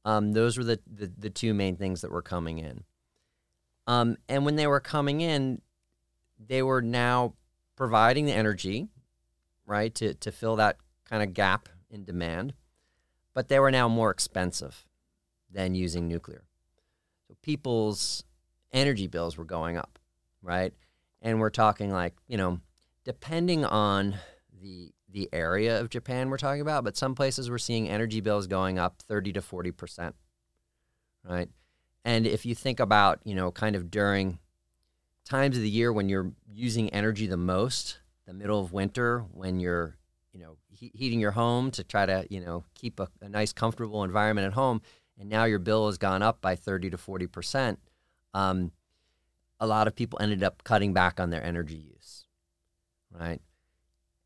um, 0.03 0.34
those 0.34 0.58
were 0.58 0.63
the, 0.65 0.79
the, 0.86 1.10
the 1.17 1.29
two 1.29 1.53
main 1.53 1.77
things 1.77 2.01
that 2.01 2.12
were 2.12 2.22
coming 2.22 2.60
in. 2.60 2.84
Um, 3.88 4.17
and 4.27 4.43
when 4.43 4.58
they 4.58 4.67
were 4.67 4.79
coming 4.81 5.22
in, 5.22 5.62
they 6.46 6.62
were 6.62 6.81
now 6.81 7.36
providing 7.75 8.25
the 8.25 8.34
energy, 8.34 8.89
right, 9.65 9.96
to, 9.96 10.13
to 10.15 10.31
fill 10.31 10.58
that 10.58 10.77
kind 11.05 11.24
of 11.24 11.34
gap 11.34 11.69
in 11.89 12.03
demand, 12.03 12.53
but 13.39 13.48
they 13.48 13.58
were 13.58 13.72
now 13.72 13.88
more 13.88 14.12
expensive 14.12 14.86
than 15.50 15.74
using 15.74 16.10
nuclear. 16.10 16.43
So 17.25 17.38
people's 17.41 18.25
energy 18.74 19.08
bills 19.08 19.38
were 19.38 19.46
going 19.46 19.77
up, 19.77 19.98
right? 20.41 20.74
And 21.22 21.39
we're 21.39 21.50
talking 21.50 21.89
like, 21.89 22.15
you 22.27 22.36
know, 22.36 22.60
depending 23.05 23.63
on 23.63 24.17
the 24.62 24.91
the 25.08 25.29
area 25.31 25.79
of 25.79 25.89
Japan 25.89 26.29
we're 26.29 26.36
talking 26.36 26.60
about, 26.60 26.84
but 26.84 26.98
some 26.98 27.15
places 27.15 27.50
we're 27.50 27.60
seeing 27.60 27.88
energy 27.88 28.19
bills 28.19 28.46
going 28.46 28.77
up 28.77 29.01
30 29.03 29.31
to 29.31 29.41
40%. 29.41 30.12
Right? 31.24 31.48
And 32.03 32.27
if 32.27 32.46
you 32.46 32.53
think 32.53 32.81
about, 32.81 33.22
you 33.24 33.36
know, 33.36 33.53
kind 33.53 33.77
of 33.77 33.89
during 33.89 34.39
times 35.24 35.55
of 35.55 35.63
the 35.63 35.69
year 35.69 35.93
when 35.93 36.10
you're 36.10 36.34
using 36.51 36.89
energy 36.89 37.25
the 37.25 37.38
most, 37.38 38.00
the 38.27 38.34
middle 38.34 38.60
of 38.60 38.74
winter 38.74 39.22
when 39.31 39.62
you're, 39.62 39.96
you 40.33 40.39
know, 40.39 40.57
he- 40.69 40.91
heating 40.93 41.19
your 41.19 41.31
home 41.31 41.71
to 41.71 41.83
try 41.83 42.05
to, 42.05 42.25
you 42.29 42.39
know, 42.39 42.63
keep 42.75 43.00
a, 43.00 43.07
a 43.21 43.29
nice 43.29 43.53
comfortable 43.53 44.03
environment 44.03 44.48
at 44.48 44.53
home, 44.53 44.81
and 45.17 45.29
now 45.29 45.45
your 45.45 45.59
bill 45.59 45.88
has 45.88 45.98
gone 45.98 46.21
up 46.21 46.41
by 46.41 46.55
30 46.55 46.91
to 46.91 46.98
40%, 46.98 47.77
um, 48.33 48.71
a 49.59 49.67
lot 49.67 49.88
of 49.88 49.95
people 49.95 50.19
ended 50.21 50.43
up 50.43 50.63
cutting 50.63 50.93
back 50.93 51.19
on 51.19 51.29
their 51.29 51.43
energy 51.43 51.75
use, 51.75 52.25
right? 53.12 53.41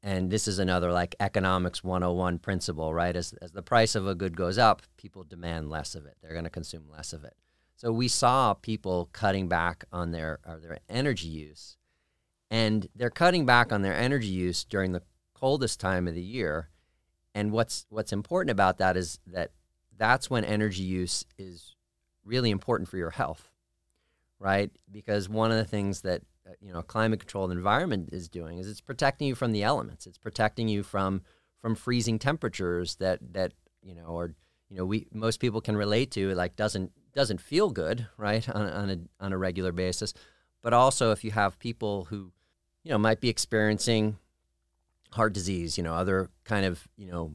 And 0.04 0.30
this 0.30 0.48
is 0.48 0.60
another 0.60 0.92
like 0.92 1.16
economics 1.20 1.84
101 1.84 2.40
principle, 2.40 2.94
right? 2.94 3.16
As, 3.16 3.34
as 3.42 3.52
the 3.52 3.64
price 3.64 3.96
of 3.96 4.06
a 4.06 4.14
good 4.14 4.36
goes 4.36 4.58
up, 4.58 4.82
people 4.98 5.24
demand 5.24 5.70
less 5.70 5.96
of 5.96 6.06
it. 6.06 6.18
They're 6.22 6.34
going 6.34 6.44
to 6.44 6.50
consume 6.50 6.90
less 6.92 7.14
of 7.14 7.24
it. 7.24 7.36
So 7.78 7.92
we 7.92 8.10
saw 8.10 8.54
people 8.54 9.10
cutting 9.14 9.48
back 9.48 9.86
on 9.92 10.12
their, 10.12 10.40
their 10.62 10.80
energy 10.90 11.30
use. 11.30 11.78
And 12.52 12.88
they're 12.96 13.10
cutting 13.10 13.46
back 13.46 13.72
on 13.72 13.82
their 13.82 13.96
energy 13.96 14.28
use 14.28 14.64
during 14.64 14.92
the 14.92 15.02
coldest 15.44 15.80
time 15.80 16.08
of 16.08 16.16
the 16.16 16.22
year. 16.22 16.70
And 17.36 17.52
what's, 17.52 17.86
what's 17.90 18.14
important 18.14 18.52
about 18.52 18.78
that 18.78 18.96
is 18.96 19.20
that 19.28 19.52
that's 19.98 20.30
when 20.30 20.46
energy 20.46 20.84
use 20.84 21.26
is 21.38 21.76
really 22.24 22.52
important 22.52 22.88
for 22.88 22.98
your 22.98 23.10
health 23.10 23.50
right? 24.44 24.72
Because 24.92 25.30
one 25.30 25.52
of 25.52 25.58
the 25.58 25.64
things 25.64 26.02
that 26.02 26.22
uh, 26.46 26.52
you 26.62 26.74
know 26.74 26.82
climate 26.82 27.22
controlled 27.22 27.52
environment 27.52 28.10
is 28.12 28.28
doing 28.28 28.58
is 28.60 28.70
it's 28.70 28.82
protecting 28.82 29.28
you 29.28 29.36
from 29.36 29.54
the 29.54 29.64
elements. 29.64 30.06
It's 30.06 30.18
protecting 30.18 30.68
you 30.68 30.84
from 30.84 31.22
from 31.62 31.76
freezing 31.76 32.20
temperatures 32.20 32.96
that 32.98 33.20
that 33.32 33.54
you 33.82 33.96
know 33.96 34.08
or 34.08 34.34
you 34.70 34.78
know 34.78 34.86
we 34.86 35.08
most 35.14 35.40
people 35.40 35.62
can 35.62 35.78
relate 35.78 36.12
to. 36.12 36.36
Like 36.36 36.58
doesn't 36.58 36.92
doesn't 37.16 37.40
feel 37.40 37.70
good, 37.70 38.08
right, 38.18 38.48
on, 38.50 38.68
on 38.68 38.90
a 38.90 39.24
on 39.24 39.34
a 39.34 39.38
regular 39.38 39.72
basis. 39.72 40.14
But 40.62 40.74
also 40.74 41.12
if 41.12 41.24
you 41.24 41.32
have 41.32 41.58
people 41.58 42.06
who 42.06 42.34
you 42.84 42.92
know 42.92 42.98
might 42.98 43.22
be 43.22 43.30
experiencing 43.30 44.18
heart 45.14 45.34
disease, 45.34 45.78
you 45.78 45.84
know, 45.84 45.94
other 45.94 46.30
kind 46.44 46.66
of 46.66 46.88
you 46.98 47.12
know 47.12 47.34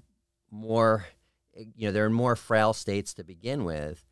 more 0.51 1.07
you 1.55 1.87
know 1.87 1.93
they're 1.93 2.07
in 2.07 2.13
more 2.13 2.37
frail 2.37 2.73
states 2.73 3.13
to 3.15 3.25
begin 3.25 3.65
with 3.65 4.05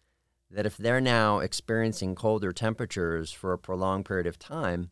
that 0.50 0.66
if 0.66 0.76
they're 0.76 1.00
now 1.00 1.40
experiencing 1.40 2.14
colder 2.14 2.52
temperatures 2.52 3.32
for 3.32 3.52
a 3.52 3.58
prolonged 3.58 4.04
period 4.04 4.26
of 4.26 4.38
time, 4.38 4.90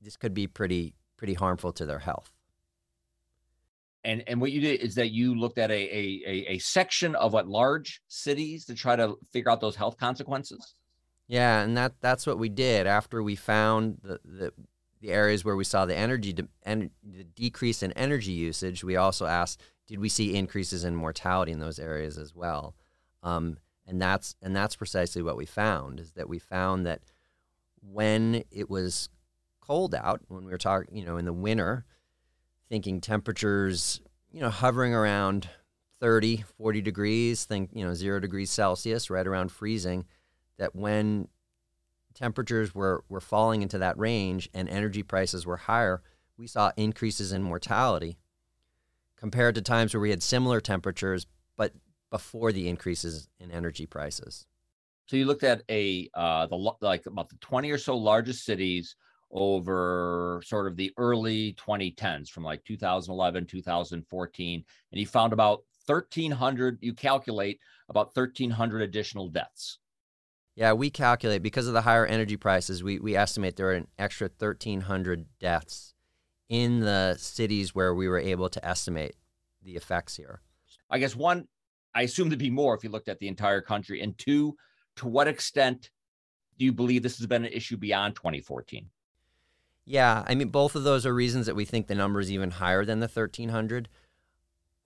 this 0.00 0.16
could 0.16 0.34
be 0.34 0.46
pretty 0.46 0.94
pretty 1.16 1.34
harmful 1.34 1.72
to 1.72 1.86
their 1.86 2.00
health. 2.00 2.32
And 4.02 4.22
and 4.26 4.40
what 4.40 4.52
you 4.52 4.60
did 4.60 4.80
is 4.80 4.96
that 4.96 5.12
you 5.12 5.34
looked 5.34 5.58
at 5.58 5.70
a 5.70 5.74
a, 5.74 6.54
a 6.54 6.58
section 6.58 7.14
of 7.14 7.32
what 7.32 7.48
large 7.48 8.02
cities 8.08 8.66
to 8.66 8.74
try 8.74 8.96
to 8.96 9.14
figure 9.32 9.50
out 9.50 9.60
those 9.60 9.76
health 9.76 9.96
consequences. 9.96 10.74
Yeah, 11.26 11.62
and 11.62 11.76
that 11.76 11.94
that's 12.00 12.26
what 12.26 12.38
we 12.38 12.48
did 12.48 12.86
after 12.86 13.22
we 13.22 13.36
found 13.36 13.98
the 14.02 14.20
the, 14.24 14.52
the 15.04 15.12
areas 15.12 15.44
where 15.44 15.54
we 15.54 15.64
saw 15.64 15.84
the 15.84 15.94
energy 15.94 16.32
de- 16.32 16.48
and 16.62 16.90
the 17.02 17.24
decrease 17.24 17.82
in 17.82 17.92
energy 17.92 18.32
usage. 18.32 18.82
We 18.82 18.96
also 18.96 19.26
asked, 19.26 19.60
did 19.86 19.98
we 19.98 20.08
see 20.08 20.34
increases 20.34 20.82
in 20.82 20.96
mortality 20.96 21.52
in 21.52 21.58
those 21.58 21.78
areas 21.78 22.16
as 22.16 22.34
well? 22.34 22.74
Um, 23.22 23.58
and 23.86 24.00
that's 24.00 24.34
and 24.40 24.56
that's 24.56 24.76
precisely 24.76 25.20
what 25.22 25.36
we 25.36 25.44
found 25.44 26.00
is 26.00 26.12
that 26.12 26.26
we 26.26 26.38
found 26.38 26.86
that 26.86 27.02
when 27.82 28.44
it 28.50 28.70
was 28.70 29.10
cold 29.60 29.94
out 29.94 30.22
when 30.28 30.46
we 30.46 30.50
were 30.50 30.56
talking 30.56 30.96
you 30.96 31.04
know 31.04 31.18
in 31.18 31.26
the 31.26 31.32
winter 31.34 31.84
thinking 32.70 32.98
temperatures 32.98 34.00
you 34.32 34.40
know 34.40 34.48
hovering 34.48 34.94
around 34.94 35.50
30 36.00 36.44
40 36.56 36.80
degrees 36.80 37.44
think 37.44 37.68
you 37.74 37.84
know 37.84 37.92
0 37.92 38.20
degrees 38.20 38.50
celsius 38.50 39.10
right 39.10 39.26
around 39.26 39.52
freezing 39.52 40.06
that 40.58 40.74
when 40.74 41.28
temperatures 42.14 42.74
were 42.74 43.04
were 43.08 43.20
falling 43.20 43.62
into 43.62 43.78
that 43.78 43.98
range 43.98 44.48
and 44.54 44.68
energy 44.68 45.02
prices 45.02 45.44
were 45.44 45.56
higher 45.56 46.02
we 46.36 46.46
saw 46.46 46.72
increases 46.76 47.32
in 47.32 47.42
mortality 47.42 48.18
compared 49.16 49.54
to 49.54 49.62
times 49.62 49.94
where 49.94 50.00
we 50.00 50.10
had 50.10 50.22
similar 50.22 50.60
temperatures 50.60 51.26
but 51.56 51.72
before 52.10 52.52
the 52.52 52.68
increases 52.68 53.28
in 53.40 53.50
energy 53.50 53.86
prices. 53.86 54.46
So 55.06 55.16
you 55.16 55.26
looked 55.26 55.44
at 55.44 55.62
a 55.70 56.08
uh, 56.14 56.46
the 56.46 56.56
like 56.80 57.06
about 57.06 57.28
the 57.28 57.36
twenty 57.40 57.70
or 57.70 57.78
so 57.78 57.96
largest 57.96 58.44
cities 58.44 58.96
over 59.30 60.40
sort 60.44 60.66
of 60.66 60.76
the 60.76 60.92
early 60.96 61.54
2010s 61.54 62.28
from 62.28 62.44
like 62.44 62.62
2011 62.64 63.46
2014 63.46 64.64
and 64.92 65.00
you 65.00 65.06
found 65.06 65.32
about 65.32 65.64
1300 65.86 66.78
you 66.80 66.94
calculate 66.94 67.58
about 67.88 68.14
1300 68.14 68.82
additional 68.82 69.28
deaths 69.28 69.80
yeah 70.54 70.72
we 70.72 70.90
calculate 70.90 71.42
because 71.42 71.66
of 71.66 71.74
the 71.74 71.82
higher 71.82 72.06
energy 72.06 72.36
prices 72.36 72.82
we, 72.82 72.98
we 72.98 73.16
estimate 73.16 73.56
there 73.56 73.68
are 73.68 73.72
an 73.72 73.88
extra 73.98 74.26
1300 74.26 75.26
deaths 75.38 75.94
in 76.48 76.80
the 76.80 77.16
cities 77.18 77.74
where 77.74 77.94
we 77.94 78.08
were 78.08 78.18
able 78.18 78.48
to 78.48 78.64
estimate 78.64 79.14
the 79.62 79.76
effects 79.76 80.16
here 80.16 80.40
i 80.90 80.98
guess 80.98 81.16
one 81.16 81.46
I 81.94 82.02
assume 82.02 82.30
to 82.30 82.36
be 82.36 82.50
more 82.50 82.74
if 82.74 82.82
you 82.82 82.90
looked 82.90 83.08
at 83.08 83.20
the 83.20 83.28
entire 83.28 83.60
country. 83.60 84.00
And 84.00 84.18
two, 84.18 84.56
to 84.96 85.06
what 85.06 85.28
extent 85.28 85.90
do 86.58 86.64
you 86.64 86.72
believe 86.72 87.02
this 87.02 87.18
has 87.18 87.26
been 87.26 87.44
an 87.44 87.52
issue 87.52 87.76
beyond 87.76 88.16
2014? 88.16 88.86
Yeah, 89.86 90.24
I 90.26 90.34
mean, 90.34 90.48
both 90.48 90.74
of 90.74 90.82
those 90.82 91.06
are 91.06 91.14
reasons 91.14 91.46
that 91.46 91.54
we 91.54 91.64
think 91.64 91.86
the 91.86 91.94
number 91.94 92.18
is 92.18 92.32
even 92.32 92.52
higher 92.52 92.84
than 92.84 93.00
the 93.00 93.06
1300. 93.06 93.88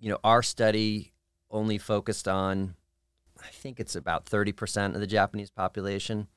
You 0.00 0.10
know, 0.10 0.18
our 0.22 0.42
study 0.42 1.12
only 1.50 1.78
focused 1.78 2.28
on, 2.28 2.74
I 3.42 3.50
think 3.50 3.80
it's 3.80 3.96
about 3.96 4.26
30% 4.26 4.94
of 4.94 5.00
the 5.00 5.06
Japanese 5.06 5.50
population, 5.50 6.28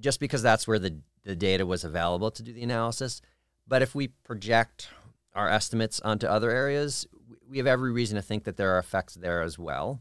just 0.00 0.20
because 0.20 0.42
that's 0.42 0.66
where 0.66 0.78
the, 0.78 0.98
the 1.24 1.36
data 1.36 1.66
was 1.66 1.84
available 1.84 2.30
to 2.30 2.42
do 2.42 2.52
the 2.52 2.62
analysis. 2.62 3.22
But 3.66 3.82
if 3.82 3.94
we 3.94 4.08
project 4.08 4.88
our 5.34 5.48
estimates 5.48 6.00
onto 6.00 6.26
other 6.26 6.50
areas, 6.50 7.06
we 7.48 7.58
have 7.58 7.66
every 7.66 7.92
reason 7.92 8.16
to 8.16 8.22
think 8.22 8.44
that 8.44 8.56
there 8.56 8.74
are 8.74 8.78
effects 8.78 9.14
there 9.14 9.42
as 9.42 9.58
well. 9.58 10.00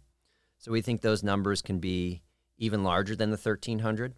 So 0.57 0.71
we 0.71 0.81
think 0.81 1.01
those 1.01 1.23
numbers 1.23 1.61
can 1.61 1.79
be 1.79 2.21
even 2.57 2.83
larger 2.83 3.15
than 3.15 3.31
the 3.31 3.37
1300. 3.37 4.13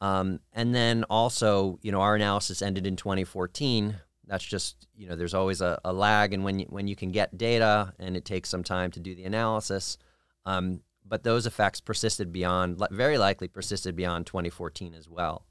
Um, 0.00 0.40
and 0.52 0.74
then 0.74 1.04
also, 1.04 1.78
you 1.82 1.90
know, 1.90 2.00
our 2.00 2.14
analysis 2.14 2.62
ended 2.62 2.86
in 2.86 2.96
2014. 2.96 3.96
That's 4.26 4.44
just, 4.44 4.86
you 4.94 5.08
know, 5.08 5.16
there's 5.16 5.34
always 5.34 5.60
a, 5.60 5.80
a 5.84 5.92
lag 5.92 6.32
and 6.32 6.44
when 6.44 6.60
you, 6.60 6.66
when 6.66 6.86
you 6.86 6.94
can 6.94 7.10
get 7.10 7.36
data 7.36 7.92
and 7.98 8.16
it 8.16 8.24
takes 8.24 8.48
some 8.48 8.62
time 8.62 8.90
to 8.92 9.00
do 9.00 9.14
the 9.14 9.24
analysis. 9.24 9.98
Um, 10.46 10.80
but 11.08 11.22
those 11.22 11.46
effects 11.46 11.80
persisted 11.80 12.32
beyond, 12.32 12.82
very 12.90 13.18
likely 13.18 13.48
persisted 13.48 13.96
beyond 13.96 14.26
2014 14.26 14.94
as 14.94 15.08
well. 15.08 15.44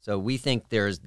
So 0.00 0.18
we 0.18 0.36
think 0.36 0.68
there's 0.68 1.00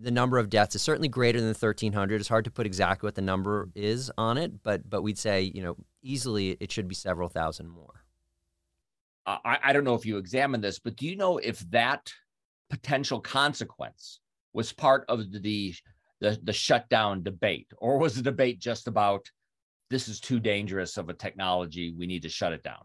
the 0.00 0.10
number 0.10 0.38
of 0.38 0.50
deaths 0.50 0.74
is 0.74 0.82
certainly 0.82 1.08
greater 1.08 1.38
than 1.38 1.48
1,300. 1.48 2.20
It's 2.20 2.28
hard 2.28 2.44
to 2.46 2.50
put 2.50 2.66
exactly 2.66 3.06
what 3.06 3.14
the 3.14 3.22
number 3.22 3.68
is 3.76 4.10
on 4.18 4.38
it, 4.38 4.62
but 4.62 4.90
but 4.90 5.02
we'd 5.02 5.18
say 5.18 5.42
you 5.42 5.62
know 5.62 5.76
easily 6.02 6.56
it 6.58 6.72
should 6.72 6.88
be 6.88 6.96
several 6.96 7.28
thousand 7.28 7.68
more. 7.68 8.02
I, 9.26 9.58
I 9.62 9.72
don't 9.72 9.84
know 9.84 9.94
if 9.94 10.04
you 10.04 10.18
examined 10.18 10.64
this, 10.64 10.78
but 10.78 10.96
do 10.96 11.06
you 11.06 11.16
know 11.16 11.38
if 11.38 11.60
that 11.70 12.12
potential 12.70 13.20
consequence 13.20 14.20
was 14.52 14.72
part 14.72 15.04
of 15.08 15.30
the 15.30 15.74
the, 16.20 16.38
the 16.42 16.52
shutdown 16.52 17.22
debate, 17.22 17.70
or 17.78 17.98
was 17.98 18.16
the 18.16 18.22
debate 18.22 18.58
just 18.58 18.88
about 18.88 19.30
this 19.90 20.08
is 20.08 20.20
too 20.20 20.40
dangerous 20.40 20.96
of 20.96 21.08
a 21.08 21.14
technology, 21.14 21.94
we 21.96 22.06
need 22.06 22.22
to 22.22 22.28
shut 22.28 22.52
it 22.52 22.62
down? 22.62 22.84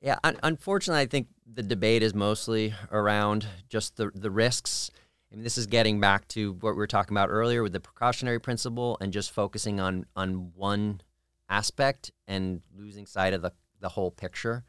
Yeah, 0.00 0.18
un- 0.24 0.38
unfortunately, 0.42 1.02
I 1.02 1.06
think 1.06 1.28
the 1.46 1.62
debate 1.62 2.02
is 2.02 2.14
mostly 2.14 2.74
around 2.90 3.46
just 3.68 3.96
the 3.96 4.10
the 4.14 4.30
risks. 4.30 4.90
I 5.30 5.36
mean, 5.36 5.44
this 5.44 5.56
is 5.56 5.66
getting 5.66 6.00
back 6.00 6.26
to 6.28 6.54
what 6.54 6.72
we 6.72 6.78
were 6.78 6.86
talking 6.86 7.16
about 7.16 7.30
earlier 7.30 7.62
with 7.62 7.72
the 7.72 7.80
precautionary 7.80 8.40
principle 8.40 8.98
and 9.00 9.12
just 9.12 9.30
focusing 9.30 9.78
on 9.78 10.06
on 10.16 10.52
one 10.56 11.00
aspect 11.48 12.10
and 12.26 12.62
losing 12.76 13.06
sight 13.06 13.32
of 13.32 13.42
the, 13.42 13.52
the 13.80 13.90
whole 13.90 14.10
picture. 14.10 14.64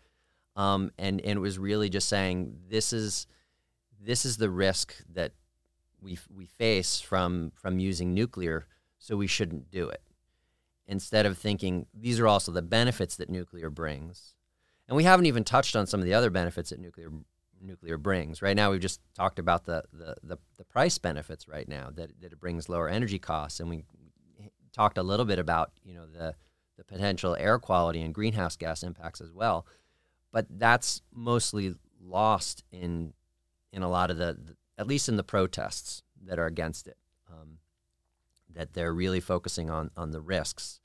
Um, 0.56 0.92
and, 1.00 1.20
and 1.22 1.38
it 1.38 1.42
was 1.42 1.58
really 1.58 1.90
just 1.90 2.08
saying 2.08 2.60
this 2.70 2.94
is 2.94 3.26
this 4.00 4.26
is 4.26 4.38
the 4.38 4.52
risk 4.52 4.94
that 5.14 5.32
we, 6.00 6.20
we 6.30 6.46
face 6.46 7.00
from 7.00 7.52
from 7.56 7.80
using 7.80 8.14
nuclear, 8.14 8.68
so 9.00 9.16
we 9.16 9.26
shouldn't 9.26 9.72
do 9.72 9.90
it. 9.90 10.03
Instead 10.86 11.26
of 11.26 11.38
thinking 11.38 11.88
these 11.94 12.20
are 12.20 12.28
also 12.28 12.52
the 12.52 12.62
benefits 12.62 13.16
that 13.16 13.30
nuclear 13.30 13.70
brings, 13.70 14.36
and 14.88 14.98
we 14.98 15.06
haven't 15.06 15.28
even 15.28 15.44
touched 15.44 15.76
on 15.76 15.88
some 15.88 16.02
of 16.02 16.06
the 16.06 16.14
other 16.14 16.30
benefits 16.30 16.72
that 16.72 16.80
nuclear 16.80 17.10
nuclear 17.62 17.98
brings. 17.98 18.42
Right 18.42 18.56
now, 18.56 18.72
we've 18.72 18.82
just 18.82 19.00
talked 19.16 19.40
about 19.40 19.66
the 19.66 19.84
the, 19.94 20.16
the, 20.24 20.38
the 20.58 20.66
price 20.66 20.98
benefits 20.98 21.48
right 21.48 21.68
now 21.68 21.90
that, 21.96 22.20
that 22.22 22.34
it 22.34 22.40
brings 22.40 22.68
lower 22.68 22.90
energy 22.90 23.20
costs, 23.20 23.60
and 23.60 23.70
we 23.70 23.86
talked 24.74 24.98
a 24.98 25.04
little 25.04 25.26
bit 25.26 25.40
about 25.40 25.72
you 25.84 25.94
know 25.94 26.06
the 26.06 26.36
the 26.78 26.84
potential 26.84 27.36
air 27.36 27.60
quality 27.60 28.02
and 28.02 28.14
greenhouse 28.14 28.56
gas 28.56 28.84
impacts 28.84 29.22
as 29.22 29.32
well. 29.32 29.66
But 30.32 30.48
that's 30.50 31.02
mostly 31.14 31.76
lost 32.02 32.64
in 32.72 33.14
in 33.72 33.84
a 33.84 33.90
lot 33.90 34.12
of 34.12 34.18
the, 34.18 34.38
the 34.40 34.56
at 34.78 34.88
least 34.88 35.08
in 35.08 35.16
the 35.16 35.24
protests 35.24 36.04
that 36.26 36.40
are 36.40 36.48
against 36.48 36.88
it. 36.88 36.98
Um, 37.32 37.60
that 38.56 38.74
they're 38.74 38.94
really 38.94 39.20
focusing 39.20 39.70
on 39.70 39.92
on 39.96 40.12
the 40.12 40.22
risks 40.22 40.80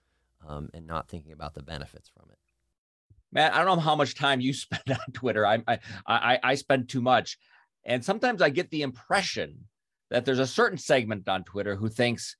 um, 0.46 0.68
and 0.74 0.86
not 0.86 1.08
thinking 1.08 1.32
about 1.32 1.54
the 1.54 1.62
benefits 1.62 2.08
from 2.08 2.30
it. 2.30 2.38
Matt, 3.32 3.54
I 3.54 3.58
don't 3.64 3.76
know 3.76 3.82
how 3.82 3.96
much 3.96 4.14
time 4.14 4.40
you 4.40 4.52
spend 4.54 4.90
on 4.90 5.12
Twitter. 5.12 5.46
I 5.46 5.62
I 5.66 5.78
I, 6.06 6.38
I 6.42 6.54
spend 6.54 6.88
too 6.88 7.02
much, 7.02 7.38
and 7.84 8.04
sometimes 8.04 8.42
I 8.42 8.50
get 8.50 8.70
the 8.70 8.82
impression 8.82 9.64
that 10.10 10.24
there's 10.24 10.38
a 10.38 10.46
certain 10.46 10.78
segment 10.78 11.28
on 11.28 11.44
Twitter 11.44 11.76
who 11.76 11.88
thinks 11.88 12.36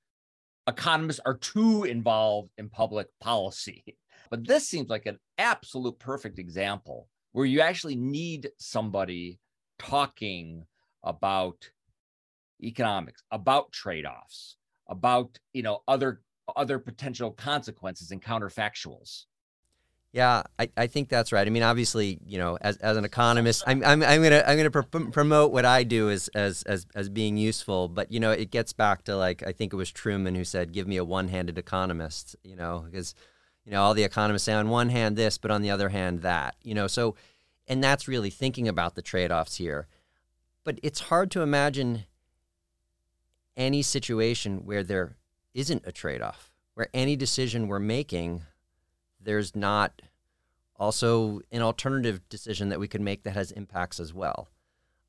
economists 0.66 1.20
are 1.24 1.36
too 1.36 1.84
involved 1.84 2.50
in 2.58 2.68
public 2.68 3.08
policy. 3.20 3.84
But 4.30 4.46
this 4.46 4.68
seems 4.68 4.90
like 4.90 5.06
an 5.06 5.18
absolute 5.38 5.98
perfect 5.98 6.38
example 6.38 7.08
where 7.32 7.46
you 7.46 7.62
actually 7.62 7.96
need 7.96 8.50
somebody 8.58 9.38
talking 9.78 10.66
about 11.02 11.70
economics, 12.62 13.22
about 13.30 13.72
trade-offs, 13.72 14.57
about 14.88 15.38
you 15.52 15.62
know 15.62 15.82
other 15.86 16.20
other 16.56 16.78
potential 16.78 17.30
consequences 17.30 18.10
and 18.10 18.22
counterfactuals. 18.22 19.24
Yeah, 20.12 20.42
I, 20.58 20.70
I 20.76 20.86
think 20.86 21.10
that's 21.10 21.32
right. 21.32 21.46
I 21.46 21.50
mean, 21.50 21.62
obviously, 21.62 22.18
you 22.24 22.38
know, 22.38 22.56
as, 22.62 22.78
as 22.78 22.96
an 22.96 23.04
economist, 23.04 23.62
I'm, 23.66 23.84
I'm, 23.84 24.02
I'm 24.02 24.22
gonna 24.22 24.42
I'm 24.46 24.56
gonna 24.56 24.70
pr- 24.70 25.10
promote 25.10 25.52
what 25.52 25.66
I 25.66 25.84
do 25.84 26.08
as, 26.08 26.28
as 26.28 26.62
as 26.62 26.86
as 26.94 27.10
being 27.10 27.36
useful. 27.36 27.88
But 27.88 28.10
you 28.10 28.18
know, 28.18 28.30
it 28.30 28.50
gets 28.50 28.72
back 28.72 29.04
to 29.04 29.16
like 29.16 29.46
I 29.46 29.52
think 29.52 29.72
it 29.72 29.76
was 29.76 29.90
Truman 29.90 30.34
who 30.34 30.44
said, 30.44 30.72
"Give 30.72 30.88
me 30.88 30.96
a 30.96 31.04
one-handed 31.04 31.58
economist." 31.58 32.36
You 32.42 32.56
know, 32.56 32.86
because 32.90 33.14
you 33.66 33.72
know 33.72 33.82
all 33.82 33.92
the 33.92 34.04
economists 34.04 34.44
say 34.44 34.54
on 34.54 34.70
one 34.70 34.88
hand 34.88 35.16
this, 35.16 35.36
but 35.36 35.50
on 35.50 35.60
the 35.60 35.70
other 35.70 35.90
hand 35.90 36.22
that. 36.22 36.56
You 36.62 36.74
know, 36.74 36.86
so 36.86 37.14
and 37.66 37.84
that's 37.84 38.08
really 38.08 38.30
thinking 38.30 38.66
about 38.66 38.94
the 38.94 39.02
trade-offs 39.02 39.56
here. 39.56 39.88
But 40.64 40.80
it's 40.82 41.00
hard 41.00 41.30
to 41.32 41.42
imagine 41.42 42.06
any 43.58 43.82
situation 43.82 44.64
where 44.64 44.82
there 44.82 45.16
isn't 45.52 45.82
a 45.84 45.92
trade-off, 45.92 46.50
where 46.74 46.88
any 46.94 47.16
decision 47.16 47.68
we're 47.68 47.78
making 47.78 48.42
there's 49.20 49.54
not 49.54 50.00
also 50.76 51.40
an 51.50 51.60
alternative 51.60 52.26
decision 52.28 52.68
that 52.68 52.80
we 52.80 52.88
could 52.88 53.00
make 53.00 53.24
that 53.24 53.32
has 53.32 53.50
impacts 53.50 53.98
as 53.98 54.14
well. 54.14 54.48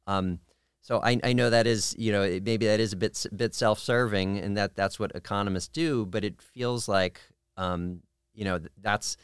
Um, 0.07 0.39
so 0.81 0.99
I, 1.03 1.19
I 1.23 1.33
know 1.33 1.49
that 1.49 1.67
is 1.67 1.95
you 1.97 2.11
know 2.11 2.39
maybe 2.43 2.65
that 2.65 2.79
is 2.79 2.93
a 2.93 2.97
bit 2.97 3.25
bit 3.35 3.53
self-serving 3.53 4.39
and 4.39 4.57
that 4.57 4.75
that's 4.75 4.99
what 4.99 5.11
economists 5.13 5.67
do, 5.67 6.05
but 6.05 6.23
it 6.23 6.41
feels 6.41 6.87
like 6.87 7.21
um, 7.57 8.01
you 8.33 8.45
know 8.45 8.59
that's 8.81 9.17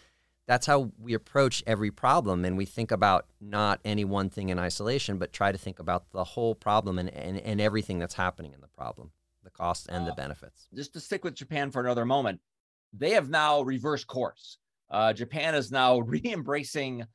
that's 0.47 0.67
how 0.67 0.91
we 0.99 1.13
approach 1.13 1.63
every 1.65 1.91
problem 1.91 2.45
and 2.45 2.57
we 2.57 2.65
think 2.65 2.91
about 2.91 3.25
not 3.41 3.79
any 3.83 4.05
one 4.05 4.29
thing 4.29 4.49
in 4.49 4.59
isolation 4.59 5.17
but 5.17 5.33
try 5.33 5.51
to 5.51 5.57
think 5.57 5.79
about 5.79 6.11
the 6.11 6.23
whole 6.23 6.55
problem 6.55 6.99
and, 6.99 7.09
and, 7.09 7.39
and 7.39 7.59
everything 7.61 7.99
that's 7.99 8.15
happening 8.15 8.53
in 8.53 8.61
the 8.61 8.67
problem 8.67 9.11
the 9.43 9.49
costs 9.49 9.87
and 9.87 10.03
uh, 10.03 10.05
the 10.07 10.13
benefits 10.13 10.67
just 10.73 10.93
to 10.93 10.99
stick 10.99 11.23
with 11.23 11.35
japan 11.35 11.71
for 11.71 11.81
another 11.81 12.05
moment 12.05 12.39
they 12.93 13.11
have 13.11 13.29
now 13.29 13.61
reversed 13.61 14.07
course 14.07 14.57
uh, 14.89 15.13
Japan 15.13 15.55
is 15.55 15.71
now 15.71 15.99
re-embracing 15.99 17.05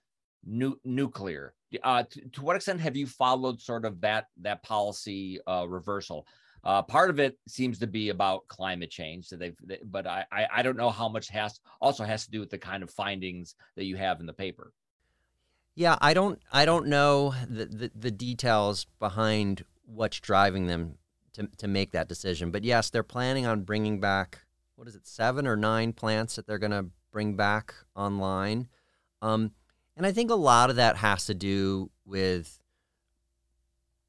nu- 0.44 0.80
nuclear. 0.84 1.54
Uh, 1.82 2.02
to, 2.10 2.28
to, 2.30 2.42
what 2.42 2.56
extent 2.56 2.80
have 2.80 2.96
you 2.96 3.06
followed 3.06 3.60
sort 3.60 3.84
of 3.84 4.00
that 4.00 4.26
that 4.40 4.62
policy 4.62 5.38
uh, 5.46 5.66
reversal? 5.68 6.26
Uh, 6.62 6.83
part 6.83 7.11
of 7.11 7.18
it 7.18 7.38
seems 7.49 7.79
to 7.79 7.87
be 7.87 8.11
about 8.11 8.46
climate 8.49 8.90
change. 8.90 9.27
So 9.27 9.37
they've, 9.37 9.57
they, 9.62 9.79
but 9.83 10.07
I, 10.07 10.25
I, 10.31 10.62
don't 10.62 10.77
know 10.77 10.90
how 10.90 11.09
much 11.09 11.29
has 11.31 11.59
also 11.81 12.05
has 12.05 12.25
to 12.27 12.31
do 12.31 12.40
with 12.40 12.51
the 12.51 12.59
kind 12.59 12.83
of 12.83 12.90
findings 12.90 13.55
that 13.77 13.85
you 13.85 13.96
have 13.96 14.20
in 14.20 14.27
the 14.27 14.33
paper. 14.33 14.73
Yeah, 15.75 15.96
I 16.01 16.12
don't 16.12 16.38
I 16.53 16.64
don't 16.64 16.88
know 16.88 17.35
the, 17.49 17.64
the, 17.64 17.90
the 17.94 18.11
details 18.11 18.87
behind 18.99 19.64
what's 19.87 20.20
driving 20.20 20.66
them 20.66 20.99
to 21.35 21.49
to 21.59 21.68
make 21.68 21.92
that 21.92 22.09
decision. 22.09 22.51
But 22.51 22.64
yes, 22.64 22.90
they're 22.90 23.03
planning 23.03 23.46
on 23.46 23.62
bringing 23.62 24.01
back 24.01 24.40
what 24.77 24.88
is 24.88 24.94
it 24.94 25.07
seven 25.07 25.46
or 25.46 25.57
nine 25.57 25.92
plants 25.92 26.37
that 26.37 26.46
they're 26.46 26.59
going 26.59 26.70
to 26.73 26.87
bring 27.12 27.37
back 27.37 27.75
online. 27.94 28.68
Um, 29.23 29.53
and 29.96 30.07
I 30.07 30.12
think 30.12 30.31
a 30.31 30.35
lot 30.35 30.70
of 30.70 30.77
that 30.77 30.96
has 30.96 31.27
to 31.27 31.35
do 31.35 31.90
with 32.05 32.60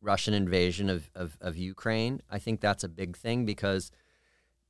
Russian 0.01 0.33
invasion 0.33 0.89
of, 0.89 1.09
of, 1.15 1.37
of, 1.41 1.57
Ukraine. 1.57 2.21
I 2.29 2.39
think 2.39 2.59
that's 2.59 2.83
a 2.83 2.89
big 2.89 3.15
thing 3.15 3.45
because 3.45 3.91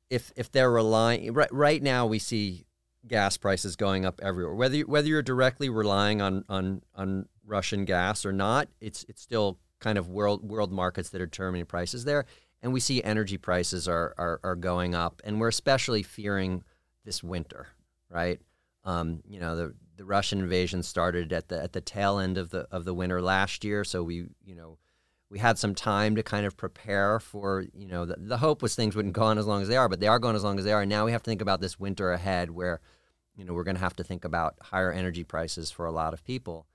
if 0.09 0.31
if 0.35 0.51
they're 0.51 0.71
relying 0.71 1.33
right, 1.33 1.51
right 1.53 1.81
now 1.81 2.05
we 2.05 2.19
see 2.19 2.65
gas 3.07 3.37
prices 3.37 3.75
going 3.75 4.05
up 4.05 4.19
everywhere. 4.21 4.55
Whether 4.55 4.77
you, 4.77 4.83
whether 4.87 5.07
you're 5.07 5.21
directly 5.21 5.69
relying 5.69 6.21
on, 6.21 6.43
on 6.49 6.81
on 6.95 7.27
Russian 7.45 7.85
gas 7.85 8.25
or 8.25 8.33
not, 8.33 8.67
it's 8.81 9.05
it's 9.07 9.21
still 9.21 9.57
kind 9.79 9.97
of 9.97 10.09
world 10.09 10.47
world 10.47 10.71
markets 10.71 11.09
that 11.09 11.21
are 11.21 11.25
determining 11.25 11.65
prices 11.65 12.03
there. 12.03 12.25
And 12.61 12.73
we 12.73 12.79
see 12.79 13.01
energy 13.01 13.37
prices 13.37 13.87
are, 13.87 14.13
are, 14.19 14.39
are 14.43 14.55
going 14.55 14.93
up, 14.93 15.21
and 15.23 15.39
we're 15.39 15.47
especially 15.47 16.03
fearing 16.03 16.63
this 17.05 17.23
winter 17.23 17.69
right? 18.11 18.39
Um, 18.83 19.21
you 19.27 19.39
know, 19.39 19.55
the 19.55 19.73
the 19.97 20.05
Russian 20.05 20.39
invasion 20.39 20.83
started 20.83 21.31
at 21.33 21.47
the 21.47 21.61
at 21.61 21.73
the 21.73 21.81
tail 21.81 22.19
end 22.19 22.37
of 22.37 22.49
the 22.49 22.67
of 22.71 22.85
the 22.85 22.93
winter 22.93 23.21
last 23.21 23.63
year, 23.63 23.83
so 23.83 24.03
we 24.03 24.25
you 24.43 24.55
know 24.55 24.77
we 25.31 25.39
had 25.39 25.57
some 25.57 25.73
time 25.73 26.17
to 26.17 26.23
kind 26.23 26.45
of 26.45 26.57
prepare 26.57 27.17
for 27.19 27.65
you 27.73 27.87
know 27.87 28.05
the, 28.05 28.15
the 28.17 28.37
hope 28.37 28.61
was 28.61 28.75
things 28.75 28.95
wouldn't 28.95 29.15
go 29.15 29.23
on 29.23 29.37
as 29.37 29.47
long 29.47 29.61
as 29.61 29.69
they 29.69 29.77
are, 29.77 29.87
but 29.87 30.01
they 30.01 30.07
are 30.07 30.19
going 30.19 30.35
as 30.35 30.43
long 30.43 30.59
as 30.59 30.65
they 30.65 30.73
are. 30.73 30.81
And 30.81 30.89
now 30.89 31.05
we 31.05 31.13
have 31.13 31.23
to 31.23 31.29
think 31.29 31.41
about 31.41 31.61
this 31.61 31.79
winter 31.79 32.11
ahead, 32.11 32.51
where 32.51 32.81
you 33.35 33.45
know 33.45 33.53
we're 33.53 33.63
going 33.63 33.77
to 33.77 33.81
have 33.81 33.95
to 33.95 34.03
think 34.03 34.25
about 34.25 34.55
higher 34.61 34.91
energy 34.91 35.23
prices 35.23 35.71
for 35.71 35.85
a 35.85 35.91
lot 35.91 36.13
of 36.13 36.23
people, 36.25 36.67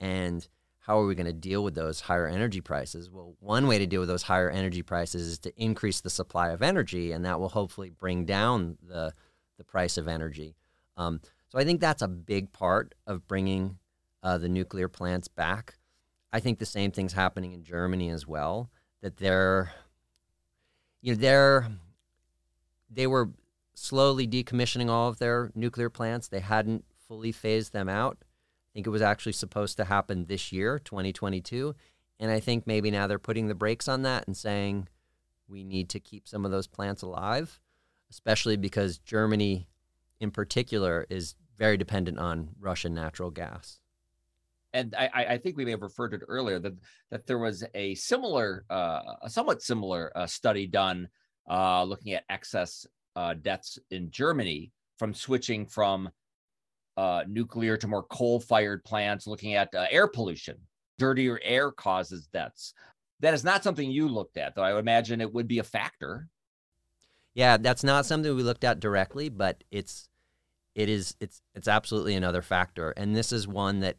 and 0.00 0.48
how 0.78 0.98
are 0.98 1.06
we 1.06 1.14
going 1.14 1.26
to 1.26 1.34
deal 1.34 1.62
with 1.62 1.74
those 1.74 2.00
higher 2.00 2.26
energy 2.26 2.62
prices? 2.62 3.10
Well, 3.10 3.36
one 3.40 3.66
way 3.68 3.78
to 3.78 3.86
deal 3.86 4.00
with 4.00 4.08
those 4.08 4.22
higher 4.22 4.48
energy 4.48 4.80
prices 4.80 5.26
is 5.28 5.38
to 5.40 5.52
increase 5.62 6.00
the 6.00 6.08
supply 6.08 6.48
of 6.48 6.62
energy, 6.62 7.12
and 7.12 7.26
that 7.26 7.38
will 7.38 7.50
hopefully 7.50 7.90
bring 7.90 8.24
down 8.24 8.78
the 8.82 9.12
the 9.58 9.64
price 9.64 9.98
of 9.98 10.08
energy. 10.08 10.56
Um, 10.96 11.20
so 11.50 11.58
I 11.58 11.64
think 11.64 11.80
that's 11.80 12.02
a 12.02 12.08
big 12.08 12.52
part 12.52 12.94
of 13.06 13.28
bringing 13.28 13.78
uh, 14.22 14.38
the 14.38 14.48
nuclear 14.48 14.88
plants 14.88 15.28
back. 15.28 15.77
I 16.32 16.40
think 16.40 16.58
the 16.58 16.66
same 16.66 16.90
thing's 16.90 17.12
happening 17.12 17.52
in 17.52 17.64
Germany 17.64 18.10
as 18.10 18.26
well. 18.26 18.70
That 19.00 19.16
they're, 19.16 19.72
you 21.00 21.14
know, 21.14 21.20
they're 21.20 21.68
they 22.90 23.06
were 23.06 23.30
slowly 23.74 24.26
decommissioning 24.26 24.88
all 24.88 25.08
of 25.08 25.18
their 25.18 25.50
nuclear 25.54 25.90
plants. 25.90 26.28
They 26.28 26.40
hadn't 26.40 26.84
fully 27.06 27.32
phased 27.32 27.72
them 27.72 27.88
out. 27.88 28.18
I 28.20 28.70
think 28.74 28.86
it 28.86 28.90
was 28.90 29.02
actually 29.02 29.32
supposed 29.32 29.76
to 29.76 29.84
happen 29.84 30.26
this 30.26 30.52
year, 30.52 30.78
2022. 30.78 31.74
And 32.20 32.30
I 32.30 32.40
think 32.40 32.66
maybe 32.66 32.90
now 32.90 33.06
they're 33.06 33.18
putting 33.18 33.46
the 33.46 33.54
brakes 33.54 33.88
on 33.88 34.02
that 34.02 34.26
and 34.26 34.36
saying 34.36 34.88
we 35.48 35.64
need 35.64 35.88
to 35.90 36.00
keep 36.00 36.28
some 36.28 36.44
of 36.44 36.50
those 36.50 36.66
plants 36.66 37.02
alive, 37.02 37.60
especially 38.10 38.56
because 38.56 38.98
Germany 38.98 39.68
in 40.20 40.30
particular 40.30 41.06
is 41.08 41.36
very 41.56 41.76
dependent 41.76 42.18
on 42.18 42.50
Russian 42.60 42.94
natural 42.94 43.30
gas. 43.30 43.80
And 44.72 44.94
I, 44.96 45.08
I 45.30 45.38
think 45.38 45.56
we 45.56 45.64
may 45.64 45.70
have 45.70 45.82
referred 45.82 46.10
to 46.10 46.16
it 46.16 46.22
earlier 46.28 46.58
that 46.58 46.74
that 47.10 47.26
there 47.26 47.38
was 47.38 47.64
a 47.74 47.94
similar, 47.94 48.64
uh, 48.68 49.00
a 49.22 49.30
somewhat 49.30 49.62
similar 49.62 50.12
uh, 50.14 50.26
study 50.26 50.66
done 50.66 51.08
uh, 51.48 51.84
looking 51.84 52.12
at 52.12 52.24
excess 52.28 52.86
uh, 53.16 53.34
deaths 53.34 53.78
in 53.90 54.10
Germany 54.10 54.70
from 54.98 55.14
switching 55.14 55.66
from 55.66 56.10
uh, 56.96 57.22
nuclear 57.28 57.76
to 57.76 57.86
more 57.86 58.02
coal-fired 58.02 58.84
plants, 58.84 59.26
looking 59.26 59.54
at 59.54 59.74
uh, 59.74 59.86
air 59.90 60.08
pollution. 60.08 60.56
Dirtier 60.98 61.40
air 61.42 61.70
causes 61.70 62.26
deaths. 62.26 62.74
That 63.20 63.34
is 63.34 63.44
not 63.44 63.62
something 63.62 63.90
you 63.90 64.08
looked 64.08 64.36
at, 64.36 64.54
though. 64.54 64.62
I 64.62 64.72
would 64.72 64.80
imagine 64.80 65.20
it 65.20 65.32
would 65.32 65.48
be 65.48 65.60
a 65.60 65.64
factor. 65.64 66.28
Yeah, 67.34 67.56
that's 67.56 67.84
not 67.84 68.04
something 68.04 68.34
we 68.34 68.42
looked 68.42 68.64
at 68.64 68.80
directly, 68.80 69.28
but 69.28 69.62
it's 69.70 70.08
it 70.74 70.88
is 70.88 71.16
it's 71.20 71.40
it's 71.54 71.68
absolutely 71.68 72.14
another 72.14 72.42
factor, 72.42 72.90
and 72.90 73.14
this 73.14 73.32
is 73.32 73.46
one 73.46 73.80
that 73.80 73.96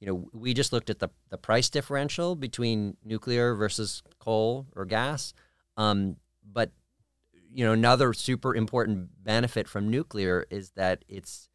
you 0.00 0.06
know 0.06 0.28
we 0.32 0.54
just 0.54 0.72
looked 0.72 0.90
at 0.90 0.98
the 0.98 1.08
the 1.28 1.38
price 1.38 1.70
differential 1.70 2.34
between 2.34 2.96
nuclear 3.04 3.54
versus 3.54 4.02
coal 4.18 4.66
or 4.74 4.84
gas, 4.84 5.32
um, 5.76 6.16
but 6.50 6.72
you 7.52 7.64
know, 7.64 7.72
another 7.72 8.12
super 8.12 8.54
important 8.54 9.08
benefit 9.22 9.68
from 9.68 9.90
nuclear 9.90 10.46
is 10.50 10.70
that 10.72 11.04
it's 11.08 11.48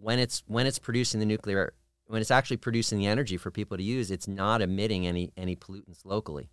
when 0.00 0.18
it's 0.18 0.42
when 0.46 0.66
it's 0.66 0.78
producing 0.78 1.20
the 1.20 1.26
nuclear 1.26 1.74
when 2.06 2.20
it's 2.20 2.30
actually 2.30 2.56
producing 2.56 2.98
the 2.98 3.06
energy 3.06 3.36
for 3.36 3.52
people 3.52 3.76
to 3.76 3.82
use, 3.82 4.10
it's 4.10 4.26
not 4.26 4.60
emitting 4.60 5.06
any 5.06 5.32
any 5.36 5.54
pollutants 5.54 6.04
locally. 6.04 6.50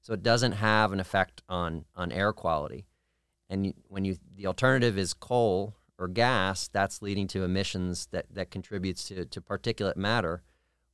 So 0.00 0.12
it 0.12 0.22
doesn't 0.22 0.52
have 0.52 0.92
an 0.92 1.00
effect 1.00 1.42
on 1.48 1.84
on 1.94 2.10
air 2.10 2.32
quality. 2.32 2.86
And 3.48 3.74
when 3.88 4.04
you 4.04 4.16
the 4.34 4.46
alternative 4.46 4.98
is 4.98 5.14
coal 5.14 5.74
or 5.98 6.08
gas, 6.08 6.68
that's 6.68 7.02
leading 7.02 7.26
to 7.28 7.42
emissions 7.42 8.06
that 8.12 8.26
that 8.32 8.50
contributes 8.50 9.04
to 9.08 9.24
to 9.24 9.40
particulate 9.40 9.96
matter, 9.96 10.42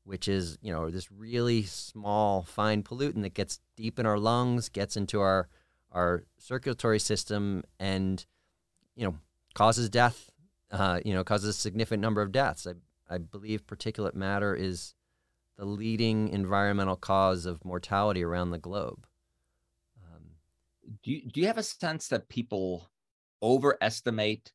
which 0.04 0.28
is 0.28 0.58
you 0.62 0.72
know 0.72 0.90
this 0.90 1.12
really 1.12 1.62
small 1.62 2.42
fine 2.42 2.82
pollutant 2.82 3.22
that 3.22 3.34
gets 3.34 3.60
deep 3.76 3.98
in 3.98 4.06
our 4.06 4.18
lungs, 4.18 4.68
gets 4.68 4.96
into 4.96 5.20
our 5.20 5.48
our 5.92 6.24
circulatory 6.38 6.98
system, 6.98 7.62
and 7.78 8.24
you 8.96 9.04
know 9.04 9.16
causes 9.54 9.88
death. 9.88 10.30
Uh, 10.70 10.98
you 11.04 11.14
know 11.14 11.22
causes 11.22 11.50
a 11.50 11.52
significant 11.52 12.00
number 12.00 12.22
of 12.22 12.32
deaths. 12.32 12.66
I 12.66 12.72
I 13.14 13.18
believe 13.18 13.66
particulate 13.66 14.14
matter 14.14 14.54
is 14.54 14.94
the 15.56 15.64
leading 15.64 16.28
environmental 16.28 16.96
cause 16.96 17.46
of 17.46 17.64
mortality 17.64 18.24
around 18.24 18.50
the 18.50 18.58
globe. 18.58 19.06
Um, 20.02 20.22
do 21.02 21.12
you, 21.12 21.30
do 21.30 21.40
you 21.40 21.46
have 21.46 21.58
a 21.58 21.62
sense 21.62 22.08
that 22.08 22.28
people 22.28 22.90
overestimate 23.42 24.52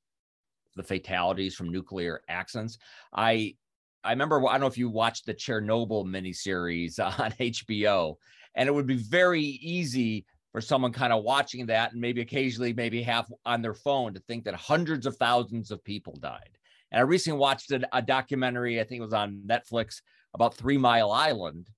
the 0.75 0.83
fatalities 0.83 1.55
from 1.55 1.71
nuclear 1.71 2.21
accidents? 2.29 2.77
I 3.13 3.55
I 4.03 4.11
remember 4.11 4.47
I 4.47 4.53
don't 4.53 4.61
know 4.61 4.67
if 4.67 4.77
you 4.77 4.89
watched 4.89 5.25
the 5.25 5.33
Chernobyl 5.33 6.05
miniseries 6.05 6.99
on 7.19 7.31
HBO, 7.31 8.15
and 8.55 8.67
it 8.67 8.71
would 8.73 8.87
be 8.87 8.97
very 8.97 9.41
easy 9.41 10.25
for 10.51 10.61
someone 10.61 10.91
kind 10.91 11.13
of 11.13 11.23
watching 11.23 11.67
that 11.67 11.91
and 11.91 12.01
maybe 12.01 12.21
occasionally 12.21 12.73
maybe 12.73 13.03
half 13.03 13.29
on 13.45 13.61
their 13.61 13.73
phone 13.73 14.13
to 14.13 14.19
think 14.21 14.43
that 14.45 14.55
hundreds 14.55 15.05
of 15.05 15.15
thousands 15.17 15.71
of 15.71 15.83
people 15.83 16.15
died. 16.15 16.49
And 16.91 16.99
I 16.99 17.03
recently 17.03 17.39
watched 17.39 17.71
a, 17.71 17.87
a 17.95 18.01
documentary, 18.01 18.79
I 18.79 18.83
think 18.83 18.99
it 18.99 19.05
was 19.05 19.13
on 19.13 19.43
Netflix, 19.45 20.01
about 20.33 20.55
Three 20.55 20.77
Mile 20.77 21.11
Island. 21.11 21.69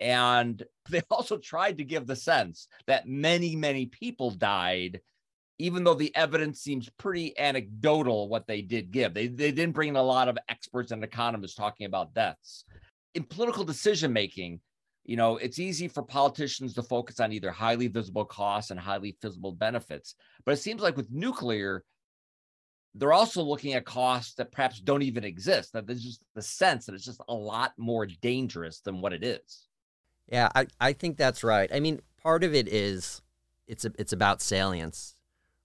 And 0.00 0.62
they 0.88 1.02
also 1.10 1.38
tried 1.38 1.78
to 1.78 1.84
give 1.84 2.06
the 2.06 2.16
sense 2.16 2.68
that 2.86 3.08
many, 3.08 3.56
many 3.56 3.86
people 3.86 4.30
died, 4.30 5.00
even 5.58 5.84
though 5.84 5.94
the 5.94 6.14
evidence 6.16 6.60
seems 6.60 6.90
pretty 6.98 7.38
anecdotal 7.38 8.28
what 8.28 8.46
they 8.46 8.60
did 8.60 8.90
give. 8.90 9.14
They, 9.14 9.28
they 9.28 9.52
didn't 9.52 9.74
bring 9.74 9.90
in 9.90 9.96
a 9.96 10.02
lot 10.02 10.28
of 10.28 10.38
experts 10.48 10.90
and 10.90 11.04
economists 11.04 11.54
talking 11.54 11.86
about 11.86 12.14
deaths. 12.14 12.64
In 13.14 13.22
political 13.22 13.64
decision 13.64 14.12
making, 14.12 14.60
you 15.04 15.16
know, 15.16 15.36
it's 15.36 15.58
easy 15.58 15.86
for 15.86 16.02
politicians 16.02 16.74
to 16.74 16.82
focus 16.82 17.20
on 17.20 17.32
either 17.32 17.50
highly 17.50 17.88
visible 17.88 18.24
costs 18.24 18.70
and 18.70 18.80
highly 18.80 19.16
visible 19.22 19.52
benefits. 19.52 20.14
But 20.44 20.52
it 20.52 20.58
seems 20.58 20.82
like 20.82 20.96
with 20.96 21.10
nuclear, 21.10 21.84
they're 22.94 23.12
also 23.12 23.42
looking 23.42 23.74
at 23.74 23.84
costs 23.84 24.34
that 24.34 24.50
perhaps 24.50 24.80
don't 24.80 25.02
even 25.02 25.24
exist. 25.24 25.72
That 25.72 25.86
there's 25.86 26.02
just 26.02 26.24
the 26.34 26.42
sense 26.42 26.86
that 26.86 26.94
it's 26.94 27.04
just 27.04 27.20
a 27.28 27.34
lot 27.34 27.72
more 27.76 28.06
dangerous 28.06 28.80
than 28.80 29.00
what 29.00 29.12
it 29.12 29.22
is. 29.22 29.68
Yeah, 30.28 30.48
I, 30.54 30.66
I 30.80 30.92
think 30.92 31.16
that's 31.16 31.44
right. 31.44 31.70
I 31.72 31.80
mean, 31.80 32.00
part 32.22 32.44
of 32.44 32.54
it 32.54 32.66
is 32.66 33.20
it's 33.66 33.84
a, 33.84 33.92
it's 33.98 34.12
about 34.12 34.40
salience, 34.40 35.16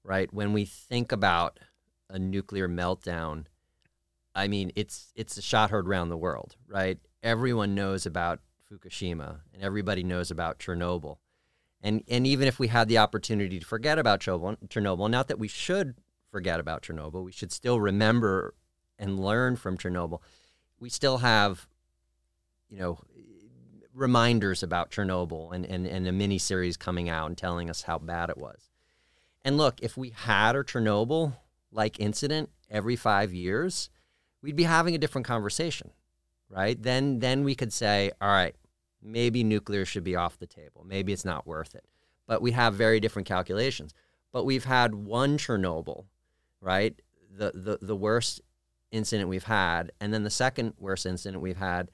right? 0.03 0.33
When 0.33 0.53
we 0.53 0.65
think 0.65 1.11
about 1.11 1.59
a 2.09 2.19
nuclear 2.19 2.67
meltdown, 2.67 3.45
I 4.35 4.47
mean, 4.47 4.71
it's 4.75 5.11
it's 5.15 5.37
a 5.37 5.41
shot 5.41 5.71
heard 5.71 5.87
around 5.87 6.09
the 6.09 6.17
world, 6.17 6.55
right? 6.67 6.99
Everyone 7.23 7.75
knows 7.75 8.05
about 8.05 8.39
Fukushima, 8.71 9.41
and 9.53 9.63
everybody 9.63 10.03
knows 10.03 10.31
about 10.31 10.59
Chernobyl, 10.59 11.17
and 11.81 12.03
and 12.07 12.25
even 12.25 12.47
if 12.47 12.59
we 12.59 12.67
had 12.67 12.87
the 12.87 12.97
opportunity 12.97 13.59
to 13.59 13.65
forget 13.65 13.99
about 13.99 14.21
Chernobyl, 14.21 15.09
not 15.09 15.27
that 15.27 15.39
we 15.39 15.47
should 15.47 15.95
forget 16.31 16.59
about 16.59 16.83
Chernobyl. 16.83 17.23
We 17.23 17.31
should 17.31 17.51
still 17.51 17.79
remember 17.79 18.53
and 18.97 19.19
learn 19.19 19.55
from 19.55 19.77
Chernobyl. 19.77 20.21
We 20.79 20.89
still 20.89 21.19
have, 21.19 21.67
you 22.69 22.79
know, 22.79 22.99
reminders 23.93 24.63
about 24.63 24.91
Chernobyl 24.91 25.53
and, 25.53 25.65
and, 25.65 25.85
and 25.87 26.07
a 26.07 26.11
mini 26.11 26.37
series 26.37 26.77
coming 26.77 27.09
out 27.09 27.27
and 27.27 27.37
telling 27.37 27.69
us 27.69 27.83
how 27.83 27.97
bad 27.97 28.29
it 28.29 28.37
was. 28.37 28.68
And 29.49 29.57
look, 29.57 29.79
if 29.81 29.97
we 29.97 30.11
had 30.11 30.55
a 30.55 30.63
Chernobyl 30.63 31.35
like 31.71 31.99
incident 31.99 32.51
every 32.69 32.95
five 32.95 33.33
years, 33.33 33.89
we'd 34.43 34.55
be 34.55 34.61
having 34.61 34.93
a 34.93 34.99
different 34.99 35.25
conversation, 35.25 35.89
right? 36.49 36.79
Then 36.79 37.17
then 37.17 37.43
we 37.43 37.55
could 37.55 37.73
say, 37.73 38.11
all 38.21 38.29
right, 38.29 38.55
maybe 39.01 39.43
nuclear 39.43 39.85
should 39.85 40.03
be 40.03 40.15
off 40.15 40.37
the 40.37 40.45
table. 40.45 40.85
Maybe 40.87 41.13
it's 41.13 41.25
not 41.25 41.47
worth 41.47 41.73
it. 41.73 41.85
But 42.27 42.43
we 42.43 42.51
have 42.51 42.75
very 42.75 42.99
different 42.99 43.27
calculations. 43.27 43.95
But 44.31 44.45
we've 44.45 44.65
had 44.65 44.93
one 44.93 45.39
Chernobyl 45.39 46.05
right? 46.61 47.01
The, 47.35 47.51
the, 47.55 47.79
the 47.81 47.95
worst 47.95 48.41
incident 48.91 49.29
we've 49.29 49.45
had. 49.45 49.91
And 49.99 50.13
then 50.13 50.23
the 50.23 50.29
second 50.29 50.73
worst 50.77 51.07
incident 51.07 51.41
we've 51.41 51.57
had 51.57 51.89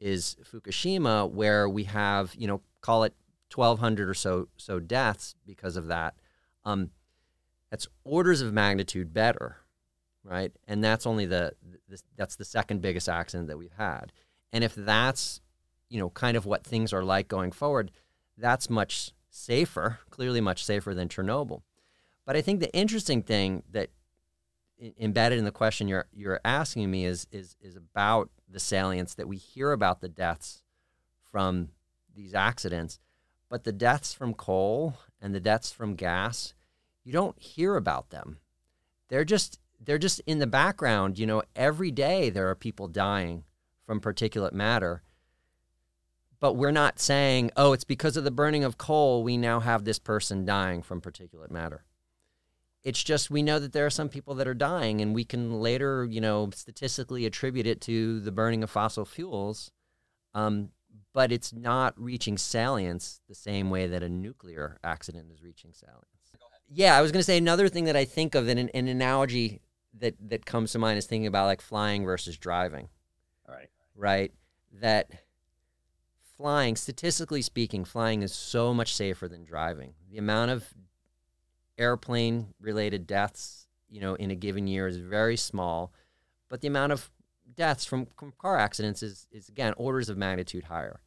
is 0.00 0.36
Fukushima, 0.52 1.30
where 1.30 1.68
we 1.68 1.84
have, 1.84 2.34
you 2.36 2.48
know, 2.48 2.60
call 2.80 3.04
it 3.04 3.14
1,200 3.54 4.08
or 4.08 4.14
so, 4.14 4.48
so 4.56 4.80
deaths 4.80 5.36
because 5.46 5.76
of 5.76 5.86
that. 5.86 6.16
Um, 6.64 6.90
that's 7.70 7.86
orders 8.04 8.40
of 8.40 8.52
magnitude 8.52 9.12
better, 9.12 9.58
right? 10.24 10.52
And 10.66 10.82
that's 10.82 11.06
only 11.06 11.26
the, 11.26 11.52
the 11.88 12.00
that's 12.16 12.36
the 12.36 12.44
second 12.44 12.80
biggest 12.80 13.08
accident 13.08 13.48
that 13.48 13.58
we've 13.58 13.72
had. 13.76 14.12
And 14.52 14.64
if 14.64 14.74
that's, 14.74 15.40
you 15.88 15.98
know, 15.98 16.10
kind 16.10 16.36
of 16.36 16.46
what 16.46 16.64
things 16.64 16.92
are 16.92 17.04
like 17.04 17.28
going 17.28 17.52
forward, 17.52 17.90
that's 18.36 18.70
much 18.70 19.12
safer, 19.30 20.00
clearly 20.10 20.40
much 20.40 20.64
safer 20.64 20.94
than 20.94 21.08
Chernobyl. 21.08 21.62
But 22.24 22.36
I 22.36 22.40
think 22.40 22.60
the 22.60 22.74
interesting 22.74 23.22
thing 23.22 23.62
that 23.70 23.90
embedded 24.98 25.38
in 25.38 25.44
the 25.44 25.50
question 25.50 25.88
you're 25.88 26.06
you're 26.12 26.40
asking 26.44 26.90
me 26.90 27.04
is 27.04 27.26
is 27.32 27.56
is 27.60 27.76
about 27.76 28.30
the 28.48 28.60
salience 28.60 29.14
that 29.14 29.28
we 29.28 29.36
hear 29.36 29.72
about 29.72 30.00
the 30.00 30.08
deaths 30.08 30.62
from 31.30 31.68
these 32.14 32.34
accidents, 32.34 32.98
but 33.48 33.64
the 33.64 33.72
deaths 33.72 34.12
from 34.12 34.34
coal 34.34 34.98
and 35.20 35.34
the 35.34 35.40
deaths 35.40 35.72
from 35.72 35.94
gas, 35.94 36.54
you 37.04 37.12
don't 37.12 37.40
hear 37.40 37.76
about 37.76 38.10
them. 38.10 38.38
They're 39.08 39.24
just 39.24 39.58
they're 39.80 39.98
just 39.98 40.20
in 40.26 40.38
the 40.38 40.46
background. 40.46 41.18
You 41.18 41.26
know, 41.26 41.42
every 41.54 41.90
day 41.90 42.30
there 42.30 42.48
are 42.48 42.54
people 42.54 42.88
dying 42.88 43.44
from 43.86 44.00
particulate 44.00 44.52
matter. 44.52 45.02
But 46.40 46.54
we're 46.54 46.70
not 46.70 47.00
saying, 47.00 47.50
oh, 47.56 47.72
it's 47.72 47.84
because 47.84 48.16
of 48.16 48.22
the 48.22 48.30
burning 48.30 48.62
of 48.62 48.78
coal 48.78 49.24
we 49.24 49.36
now 49.36 49.60
have 49.60 49.84
this 49.84 49.98
person 49.98 50.44
dying 50.44 50.82
from 50.82 51.00
particulate 51.00 51.50
matter. 51.50 51.84
It's 52.84 53.02
just 53.02 53.30
we 53.30 53.42
know 53.42 53.58
that 53.58 53.72
there 53.72 53.86
are 53.86 53.90
some 53.90 54.08
people 54.08 54.34
that 54.36 54.46
are 54.46 54.54
dying, 54.54 55.00
and 55.00 55.14
we 55.14 55.24
can 55.24 55.60
later, 55.60 56.04
you 56.04 56.20
know, 56.20 56.50
statistically 56.54 57.26
attribute 57.26 57.66
it 57.66 57.80
to 57.82 58.20
the 58.20 58.30
burning 58.30 58.62
of 58.62 58.70
fossil 58.70 59.04
fuels. 59.04 59.72
Um, 60.32 60.70
but 61.12 61.32
it's 61.32 61.52
not 61.52 61.94
reaching 61.96 62.38
salience 62.38 63.20
the 63.28 63.34
same 63.34 63.70
way 63.70 63.86
that 63.86 64.02
a 64.02 64.08
nuclear 64.08 64.78
accident 64.84 65.30
is 65.32 65.42
reaching 65.42 65.72
salience. 65.72 66.04
Yeah, 66.70 66.96
I 66.96 67.00
was 67.00 67.12
going 67.12 67.20
to 67.20 67.24
say 67.24 67.38
another 67.38 67.68
thing 67.68 67.84
that 67.84 67.96
I 67.96 68.04
think 68.04 68.34
of, 68.34 68.48
and 68.48 68.60
an, 68.60 68.68
an 68.70 68.88
analogy 68.88 69.60
that 69.98 70.14
that 70.28 70.44
comes 70.44 70.72
to 70.72 70.78
mind 70.78 70.98
is 70.98 71.06
thinking 71.06 71.26
about 71.26 71.46
like 71.46 71.60
flying 71.60 72.04
versus 72.04 72.36
driving. 72.36 72.88
All 73.48 73.54
right. 73.54 73.70
Right. 73.94 74.32
That 74.80 75.10
flying, 76.36 76.76
statistically 76.76 77.42
speaking, 77.42 77.84
flying 77.84 78.22
is 78.22 78.32
so 78.32 78.72
much 78.74 78.94
safer 78.94 79.28
than 79.28 79.44
driving. 79.44 79.94
The 80.10 80.18
amount 80.18 80.50
of 80.50 80.74
airplane 81.78 82.54
related 82.60 83.06
deaths, 83.06 83.66
you 83.88 84.00
know, 84.00 84.14
in 84.14 84.30
a 84.30 84.34
given 84.34 84.66
year 84.66 84.86
is 84.86 84.98
very 84.98 85.36
small, 85.36 85.92
but 86.48 86.60
the 86.60 86.68
amount 86.68 86.92
of 86.92 87.10
deaths 87.54 87.84
from, 87.84 88.06
from 88.16 88.32
car 88.38 88.58
accidents 88.58 89.02
is, 89.02 89.26
is 89.30 89.48
again 89.48 89.74
orders 89.76 90.08
of 90.08 90.16
magnitude 90.16 90.64
higher. 90.64 91.00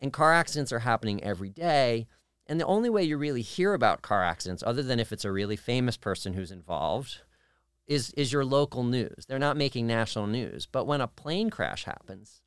And 0.00 0.12
car 0.12 0.32
accidents 0.32 0.72
are 0.72 0.80
happening 0.80 1.22
every 1.22 1.50
day. 1.50 2.06
And 2.46 2.60
the 2.60 2.66
only 2.66 2.88
way 2.88 3.02
you 3.02 3.18
really 3.18 3.42
hear 3.42 3.74
about 3.74 4.02
car 4.02 4.24
accidents, 4.24 4.62
other 4.66 4.82
than 4.82 5.00
if 5.00 5.12
it's 5.12 5.24
a 5.24 5.32
really 5.32 5.56
famous 5.56 5.96
person 5.96 6.32
who's 6.32 6.50
involved, 6.50 7.22
is, 7.86 8.10
is 8.12 8.32
your 8.32 8.44
local 8.44 8.84
news. 8.84 9.26
They're 9.26 9.38
not 9.38 9.56
making 9.56 9.86
national 9.86 10.26
news. 10.26 10.66
But 10.66 10.86
when 10.86 11.00
a 11.00 11.08
plane 11.08 11.50
crash 11.50 11.84
happens, 11.84 12.42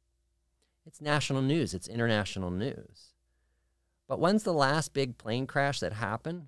it's 0.86 1.02
national 1.02 1.42
news, 1.42 1.74
it's 1.74 1.88
international 1.88 2.52
news. 2.52 3.14
But 4.08 4.20
when's 4.20 4.44
the 4.44 4.54
last 4.54 4.94
big 4.94 5.18
plane 5.18 5.48
crash 5.48 5.80
that 5.80 5.94
happened? 5.94 6.48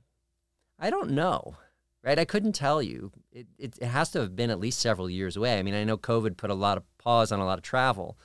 I 0.79 0.89
don't 0.89 1.11
know, 1.11 1.55
right? 2.03 2.19
I 2.19 2.25
couldn't 2.25 2.53
tell 2.53 2.81
you. 2.81 3.11
It, 3.31 3.47
it, 3.57 3.73
it, 3.79 3.87
has 3.87 4.11
to 4.11 4.19
have 4.19 4.35
been 4.35 4.49
at 4.49 4.59
least 4.59 4.79
several 4.79 5.09
years 5.09 5.35
away. 5.35 5.57
I 5.57 5.63
mean, 5.63 5.73
I 5.73 5.83
know 5.83 5.97
COVID 5.97 6.37
put 6.37 6.49
a 6.49 6.55
lot 6.55 6.77
of 6.77 6.83
pause 6.97 7.31
on 7.31 7.39
a 7.39 7.45
lot 7.45 7.57
of 7.57 7.63
travel, 7.63 8.17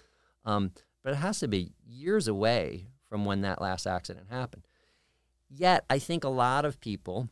um, 0.45 0.73
but 1.03 1.13
it 1.13 1.17
has 1.17 1.39
to 1.41 1.49
be 1.49 1.73
years 1.87 2.29
away 2.29 2.89
from 3.09 3.25
when 3.25 3.41
that 3.43 3.61
last 3.61 3.87
accident 3.87 4.27
happened. 4.31 4.67
Yet, 5.49 5.85
I 5.89 5.99
think 5.99 6.25
a 6.25 6.29
lot 6.29 6.65
of 6.65 6.81
people 6.81 7.29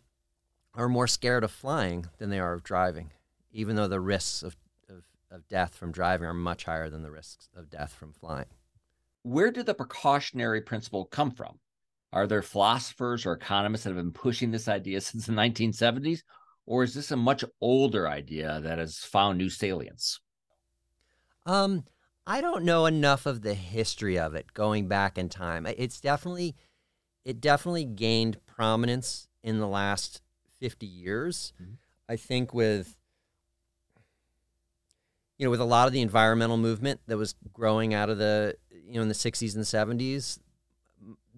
are 0.74 0.88
more 0.88 1.06
scared 1.06 1.44
of 1.44 1.50
flying 1.50 2.06
than 2.18 2.30
they 2.30 2.38
are 2.38 2.54
of 2.54 2.62
driving, 2.62 3.10
even 3.50 3.76
though 3.76 3.88
the 3.88 4.00
risks 4.00 4.42
of, 4.42 4.56
of, 4.88 5.02
of 5.30 5.48
death 5.48 5.74
from 5.74 5.92
driving 5.92 6.26
are 6.26 6.34
much 6.34 6.64
higher 6.64 6.88
than 6.88 7.02
the 7.02 7.10
risks 7.10 7.48
of 7.54 7.68
death 7.68 7.92
from 7.92 8.12
flying. 8.12 8.46
Where 9.22 9.50
did 9.50 9.66
the 9.66 9.74
precautionary 9.74 10.60
principle 10.60 11.04
come 11.04 11.30
from? 11.30 11.58
Are 12.16 12.26
there 12.26 12.40
philosophers 12.40 13.26
or 13.26 13.34
economists 13.34 13.84
that 13.84 13.90
have 13.90 13.98
been 13.98 14.10
pushing 14.10 14.50
this 14.50 14.68
idea 14.68 15.02
since 15.02 15.26
the 15.26 15.34
1970s? 15.34 16.22
Or 16.64 16.82
is 16.82 16.94
this 16.94 17.10
a 17.10 17.16
much 17.16 17.44
older 17.60 18.08
idea 18.08 18.58
that 18.62 18.78
has 18.78 19.00
found 19.00 19.36
new 19.36 19.50
salience? 19.50 20.18
Um, 21.44 21.84
I 22.26 22.40
don't 22.40 22.64
know 22.64 22.86
enough 22.86 23.26
of 23.26 23.42
the 23.42 23.52
history 23.52 24.18
of 24.18 24.34
it 24.34 24.54
going 24.54 24.88
back 24.88 25.18
in 25.18 25.28
time. 25.28 25.66
It's 25.66 26.00
definitely 26.00 26.56
it 27.26 27.38
definitely 27.38 27.84
gained 27.84 28.38
prominence 28.46 29.28
in 29.42 29.58
the 29.58 29.68
last 29.68 30.22
50 30.58 30.86
years. 30.86 31.52
Mm-hmm. 31.60 31.74
I 32.08 32.16
think 32.16 32.54
with 32.54 32.96
you 35.36 35.44
know 35.44 35.50
with 35.50 35.60
a 35.60 35.64
lot 35.64 35.86
of 35.86 35.92
the 35.92 36.00
environmental 36.00 36.56
movement 36.56 37.00
that 37.08 37.18
was 37.18 37.34
growing 37.52 37.92
out 37.92 38.08
of 38.08 38.16
the 38.16 38.56
you 38.70 38.94
know 38.94 39.02
in 39.02 39.08
the 39.08 39.14
60s 39.14 39.54
and 39.54 39.64
70s 40.00 40.38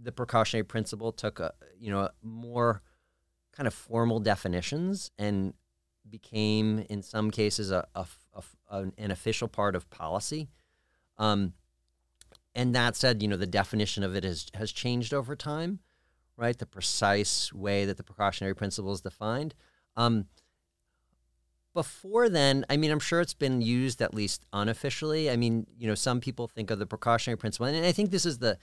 the 0.00 0.12
precautionary 0.12 0.64
principle 0.64 1.12
took 1.12 1.40
a 1.40 1.52
you 1.78 1.90
know 1.90 2.08
more 2.22 2.82
kind 3.52 3.66
of 3.66 3.74
formal 3.74 4.20
definitions 4.20 5.10
and 5.18 5.54
became 6.08 6.86
in 6.88 7.02
some 7.02 7.30
cases 7.30 7.70
a, 7.70 7.86
a, 7.94 8.06
a 8.70 8.86
an 8.96 9.10
official 9.10 9.48
part 9.48 9.74
of 9.74 9.90
policy. 9.90 10.48
Um, 11.18 11.54
and 12.54 12.74
that 12.74 12.96
said 12.96 13.22
you 13.22 13.28
know 13.28 13.36
the 13.36 13.46
definition 13.46 14.02
of 14.02 14.14
it 14.14 14.24
has 14.24 14.46
has 14.54 14.72
changed 14.72 15.12
over 15.12 15.36
time 15.36 15.80
right? 16.38 16.56
The 16.56 16.66
precise 16.66 17.52
way 17.52 17.84
that 17.84 17.96
the 17.96 18.04
precautionary 18.04 18.54
principle 18.54 18.92
is 18.92 19.00
defined. 19.02 19.54
Um, 19.96 20.26
before 21.74 22.28
then, 22.28 22.64
I 22.70 22.76
mean, 22.76 22.90
I'm 22.90 23.00
sure 23.00 23.20
it's 23.20 23.34
been 23.34 23.60
used 23.60 24.00
at 24.00 24.14
least 24.14 24.46
unofficially. 24.52 25.30
I 25.30 25.36
mean, 25.36 25.66
you 25.76 25.86
know, 25.86 25.94
some 25.94 26.20
people 26.20 26.46
think 26.46 26.70
of 26.70 26.78
the 26.78 26.86
precautionary 26.86 27.36
principle, 27.36 27.66
and 27.66 27.84
I 27.84 27.92
think 27.92 28.10
this 28.10 28.24
is 28.24 28.38
the 28.38 28.56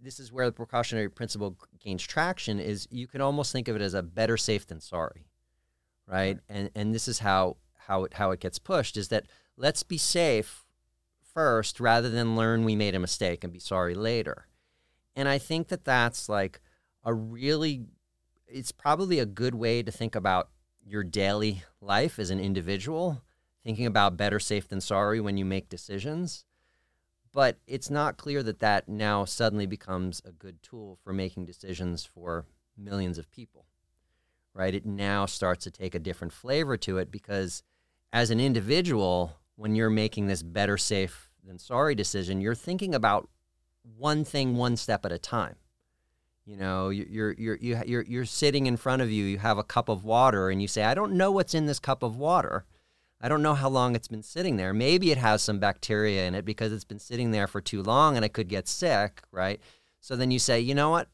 this 0.00 0.20
is 0.20 0.32
where 0.32 0.46
the 0.46 0.52
precautionary 0.52 1.08
principle 1.08 1.56
gains 1.80 2.02
traction. 2.02 2.60
Is 2.60 2.86
you 2.90 3.06
can 3.06 3.20
almost 3.20 3.52
think 3.52 3.68
of 3.68 3.76
it 3.76 3.82
as 3.82 3.94
a 3.94 4.02
better 4.02 4.36
safe 4.36 4.66
than 4.66 4.80
sorry, 4.80 5.26
right? 6.06 6.38
And 6.48 6.70
and 6.74 6.94
this 6.94 7.08
is 7.08 7.20
how 7.20 7.56
how 7.86 8.04
it 8.04 8.14
how 8.14 8.30
it 8.30 8.40
gets 8.40 8.58
pushed 8.58 8.96
is 8.96 9.08
that 9.08 9.26
let's 9.56 9.82
be 9.82 9.98
safe 9.98 10.64
first 11.32 11.80
rather 11.80 12.08
than 12.08 12.36
learn 12.36 12.64
we 12.64 12.76
made 12.76 12.94
a 12.94 13.00
mistake 13.00 13.44
and 13.44 13.52
be 13.52 13.58
sorry 13.58 13.94
later. 13.94 14.46
And 15.16 15.28
I 15.28 15.38
think 15.38 15.68
that 15.68 15.84
that's 15.84 16.28
like 16.28 16.60
a 17.04 17.12
really 17.12 17.86
it's 18.46 18.72
probably 18.72 19.18
a 19.18 19.26
good 19.26 19.54
way 19.54 19.82
to 19.82 19.90
think 19.90 20.14
about 20.14 20.50
your 20.86 21.02
daily 21.02 21.62
life 21.80 22.18
as 22.18 22.30
an 22.30 22.40
individual, 22.40 23.22
thinking 23.62 23.86
about 23.86 24.16
better 24.16 24.38
safe 24.38 24.68
than 24.68 24.80
sorry 24.80 25.20
when 25.20 25.36
you 25.36 25.44
make 25.44 25.68
decisions. 25.68 26.44
But 27.34 27.58
it's 27.66 27.90
not 27.90 28.16
clear 28.16 28.44
that 28.44 28.60
that 28.60 28.88
now 28.88 29.24
suddenly 29.24 29.66
becomes 29.66 30.22
a 30.24 30.30
good 30.30 30.62
tool 30.62 30.98
for 31.02 31.12
making 31.12 31.46
decisions 31.46 32.04
for 32.04 32.46
millions 32.78 33.18
of 33.18 33.30
people, 33.32 33.66
right? 34.54 34.72
It 34.72 34.86
now 34.86 35.26
starts 35.26 35.64
to 35.64 35.70
take 35.72 35.96
a 35.96 35.98
different 35.98 36.32
flavor 36.32 36.76
to 36.78 36.98
it 36.98 37.10
because 37.10 37.64
as 38.12 38.30
an 38.30 38.38
individual, 38.38 39.32
when 39.56 39.74
you're 39.74 39.90
making 39.90 40.28
this 40.28 40.44
better 40.44 40.78
safe 40.78 41.28
than 41.44 41.58
sorry 41.58 41.96
decision, 41.96 42.40
you're 42.40 42.54
thinking 42.54 42.94
about 42.94 43.28
one 43.98 44.24
thing 44.24 44.56
one 44.56 44.76
step 44.76 45.04
at 45.04 45.10
a 45.10 45.18
time. 45.18 45.56
You 46.46 46.56
know, 46.56 46.90
you're 46.90 47.32
you're 47.32 47.56
you're 47.56 48.02
you're 48.02 48.24
sitting 48.26 48.66
in 48.66 48.76
front 48.76 49.02
of 49.02 49.10
you. 49.10 49.24
You 49.24 49.38
have 49.38 49.58
a 49.58 49.64
cup 49.64 49.88
of 49.88 50.04
water, 50.04 50.50
and 50.50 50.60
you 50.60 50.68
say, 50.68 50.84
"I 50.84 50.94
don't 50.94 51.14
know 51.14 51.32
what's 51.32 51.54
in 51.54 51.66
this 51.66 51.78
cup 51.78 52.02
of 52.02 52.16
water. 52.16 52.66
I 53.24 53.28
don't 53.28 53.40
know 53.40 53.54
how 53.54 53.70
long 53.70 53.96
it's 53.96 54.06
been 54.06 54.22
sitting 54.22 54.58
there. 54.58 54.74
Maybe 54.74 55.10
it 55.10 55.16
has 55.16 55.40
some 55.40 55.58
bacteria 55.58 56.26
in 56.26 56.34
it 56.34 56.44
because 56.44 56.74
it's 56.74 56.84
been 56.84 56.98
sitting 56.98 57.30
there 57.30 57.46
for 57.46 57.62
too 57.62 57.82
long, 57.82 58.16
and 58.16 58.24
I 58.24 58.28
could 58.28 58.48
get 58.48 58.68
sick, 58.68 59.22
right?" 59.32 59.58
So 59.98 60.14
then 60.14 60.30
you 60.30 60.38
say, 60.38 60.60
"You 60.60 60.74
know 60.74 60.90
what? 60.90 61.08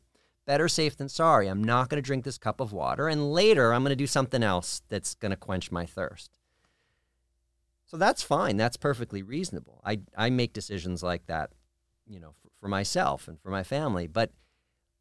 Better 0.44 0.66
safe 0.66 0.96
than 0.96 1.09
sorry. 1.09 1.46
I'm 1.46 1.62
not 1.62 1.88
going 1.88 2.03
to 2.03 2.07
drink 2.07 2.25
this 2.25 2.37
cup 2.37 2.61
of 2.61 2.73
water, 2.73 3.07
and 3.07 3.33
later 3.33 3.73
I'm 3.73 3.83
going 3.83 3.90
to 3.90 3.96
do 3.96 4.09
something 4.09 4.42
else 4.42 4.83
that's 4.88 5.14
going 5.14 5.31
to 5.31 5.37
quench 5.37 5.70
my 5.70 5.87
thirst." 5.87 6.33
So 7.87 7.96
that's 7.96 8.25
fine. 8.25 8.57
That's 8.57 8.77
perfectly 8.77 9.23
reasonable. 9.23 9.81
I 9.85 10.01
I 10.16 10.31
make 10.31 10.53
decisions 10.53 11.05
like 11.05 11.27
that, 11.27 11.53
you 12.09 12.18
know, 12.18 12.35
for, 12.42 12.51
for 12.59 12.68
myself 12.68 13.29
and 13.29 13.40
for 13.40 13.51
my 13.51 13.62
family, 13.62 14.09
but 14.09 14.33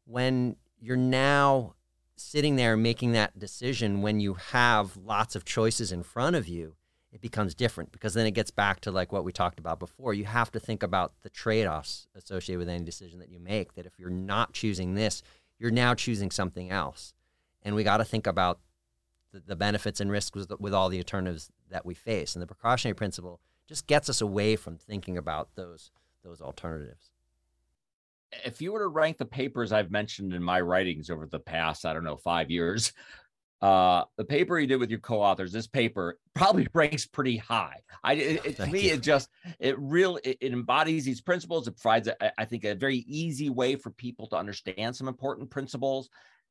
when 0.04 0.54
you're 0.78 0.96
now 0.96 1.74
sitting 2.14 2.54
there 2.54 2.76
making 2.76 3.10
that 3.12 3.36
decision 3.36 4.00
when 4.00 4.20
you 4.20 4.34
have 4.34 4.96
lots 4.96 5.34
of 5.34 5.44
choices 5.44 5.90
in 5.90 6.04
front 6.04 6.36
of 6.36 6.46
you, 6.46 6.76
it 7.12 7.20
becomes 7.20 7.54
different 7.54 7.90
because 7.92 8.14
then 8.14 8.26
it 8.26 8.32
gets 8.32 8.50
back 8.50 8.80
to 8.80 8.90
like 8.90 9.12
what 9.12 9.24
we 9.24 9.32
talked 9.32 9.58
about 9.58 9.78
before. 9.78 10.14
You 10.14 10.24
have 10.24 10.50
to 10.52 10.60
think 10.60 10.82
about 10.82 11.12
the 11.22 11.30
trade 11.30 11.66
offs 11.66 12.06
associated 12.14 12.58
with 12.58 12.68
any 12.68 12.84
decision 12.84 13.18
that 13.18 13.30
you 13.30 13.40
make. 13.40 13.74
That 13.74 13.86
if 13.86 13.98
you're 13.98 14.10
not 14.10 14.52
choosing 14.52 14.94
this, 14.94 15.22
you're 15.58 15.70
now 15.70 15.94
choosing 15.94 16.30
something 16.30 16.70
else. 16.70 17.14
And 17.62 17.74
we 17.74 17.84
got 17.84 17.98
to 17.98 18.04
think 18.04 18.26
about 18.26 18.60
the, 19.32 19.42
the, 19.44 19.56
benefits 19.56 20.00
and 20.00 20.10
risks 20.10 20.34
with, 20.34 20.52
with 20.60 20.72
all 20.72 20.88
the 20.88 20.98
alternatives 20.98 21.50
that 21.70 21.84
we 21.84 21.94
face. 21.94 22.34
And 22.34 22.42
the 22.42 22.46
precautionary 22.46 22.94
principle 22.94 23.40
just 23.68 23.86
gets 23.86 24.08
us 24.08 24.20
away 24.20 24.56
from 24.56 24.76
thinking 24.76 25.18
about 25.18 25.54
those 25.56 25.90
those 26.22 26.40
alternatives 26.40 27.10
if 28.44 28.60
you 28.60 28.72
were 28.72 28.80
to 28.80 28.88
rank 28.88 29.18
the 29.18 29.24
papers 29.24 29.72
I've 29.72 29.90
mentioned 29.90 30.32
in 30.32 30.42
my 30.42 30.60
writings 30.60 31.10
over 31.10 31.26
the 31.26 31.40
past, 31.40 31.84
I 31.84 31.92
don't 31.92 32.04
know, 32.04 32.16
five 32.16 32.50
years, 32.50 32.92
uh, 33.62 34.04
the 34.16 34.24
paper 34.24 34.58
you 34.58 34.66
did 34.66 34.76
with 34.76 34.90
your 34.90 35.00
co-authors, 35.00 35.52
this 35.52 35.66
paper 35.66 36.18
probably 36.34 36.66
ranks 36.72 37.06
pretty 37.06 37.36
high. 37.36 37.76
I, 38.02 38.14
it, 38.14 38.46
it, 38.46 38.56
to 38.56 38.66
me, 38.66 38.88
you. 38.88 38.94
it 38.94 39.02
just, 39.02 39.28
it 39.58 39.78
really, 39.78 40.20
it, 40.24 40.38
it, 40.40 40.52
embodies 40.52 41.04
these 41.04 41.20
principles. 41.20 41.68
It 41.68 41.76
provides, 41.78 42.08
a, 42.08 42.40
I 42.40 42.44
think, 42.44 42.64
a 42.64 42.74
very 42.74 42.98
easy 42.98 43.50
way 43.50 43.76
for 43.76 43.90
people 43.90 44.26
to 44.28 44.36
understand 44.36 44.96
some 44.96 45.08
important 45.08 45.50
principles, 45.50 46.08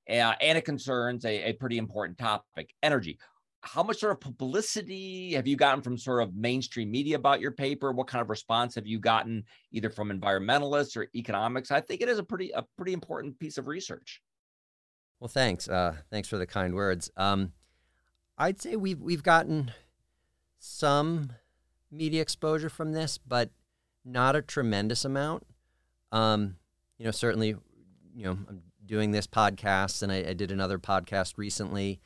uh, 0.09 0.33
and 0.41 0.57
it 0.57 0.65
concerns 0.65 1.25
a, 1.25 1.49
a 1.49 1.53
pretty 1.53 1.77
important 1.77 2.17
topic: 2.17 2.73
energy 2.83 3.17
how 3.61 3.83
much 3.83 3.99
sort 3.99 4.11
of 4.11 4.19
publicity 4.21 5.33
have 5.33 5.47
you 5.47 5.55
gotten 5.55 5.81
from 5.81 5.97
sort 5.97 6.23
of 6.23 6.35
mainstream 6.35 6.89
media 6.89 7.17
about 7.17 7.41
your 7.41 7.51
paper? 7.51 7.91
What 7.91 8.07
kind 8.07 8.21
of 8.21 8.29
response 8.29 8.75
have 8.75 8.87
you 8.87 8.99
gotten 8.99 9.43
either 9.71 9.89
from 9.89 10.17
environmentalists 10.17 10.95
or 10.95 11.07
economics? 11.13 11.71
I 11.71 11.81
think 11.81 12.01
it 12.01 12.09
is 12.09 12.19
a 12.19 12.23
pretty 12.23 12.51
a 12.51 12.63
pretty 12.77 12.93
important 12.93 13.37
piece 13.39 13.57
of 13.57 13.67
research. 13.67 14.21
Well, 15.19 15.27
thanks. 15.27 15.67
Uh, 15.67 15.95
thanks 16.09 16.29
for 16.29 16.37
the 16.37 16.47
kind 16.47 16.73
words. 16.73 17.11
Um, 17.17 17.53
I'd 18.37 18.61
say 18.61 18.75
we've 18.75 19.01
we've 19.01 19.23
gotten 19.23 19.71
some 20.59 21.33
media 21.91 22.21
exposure 22.21 22.69
from 22.69 22.93
this, 22.93 23.17
but 23.17 23.49
not 24.05 24.35
a 24.35 24.41
tremendous 24.41 25.03
amount. 25.03 25.45
Um, 26.11 26.55
you 26.97 27.05
know, 27.05 27.11
certainly, 27.11 27.55
you 28.15 28.25
know, 28.25 28.37
I'm 28.47 28.61
doing 28.85 29.11
this 29.11 29.27
podcast, 29.27 30.01
and 30.01 30.11
I, 30.11 30.29
I 30.29 30.33
did 30.33 30.51
another 30.51 30.79
podcast 30.79 31.33
recently, 31.37 31.99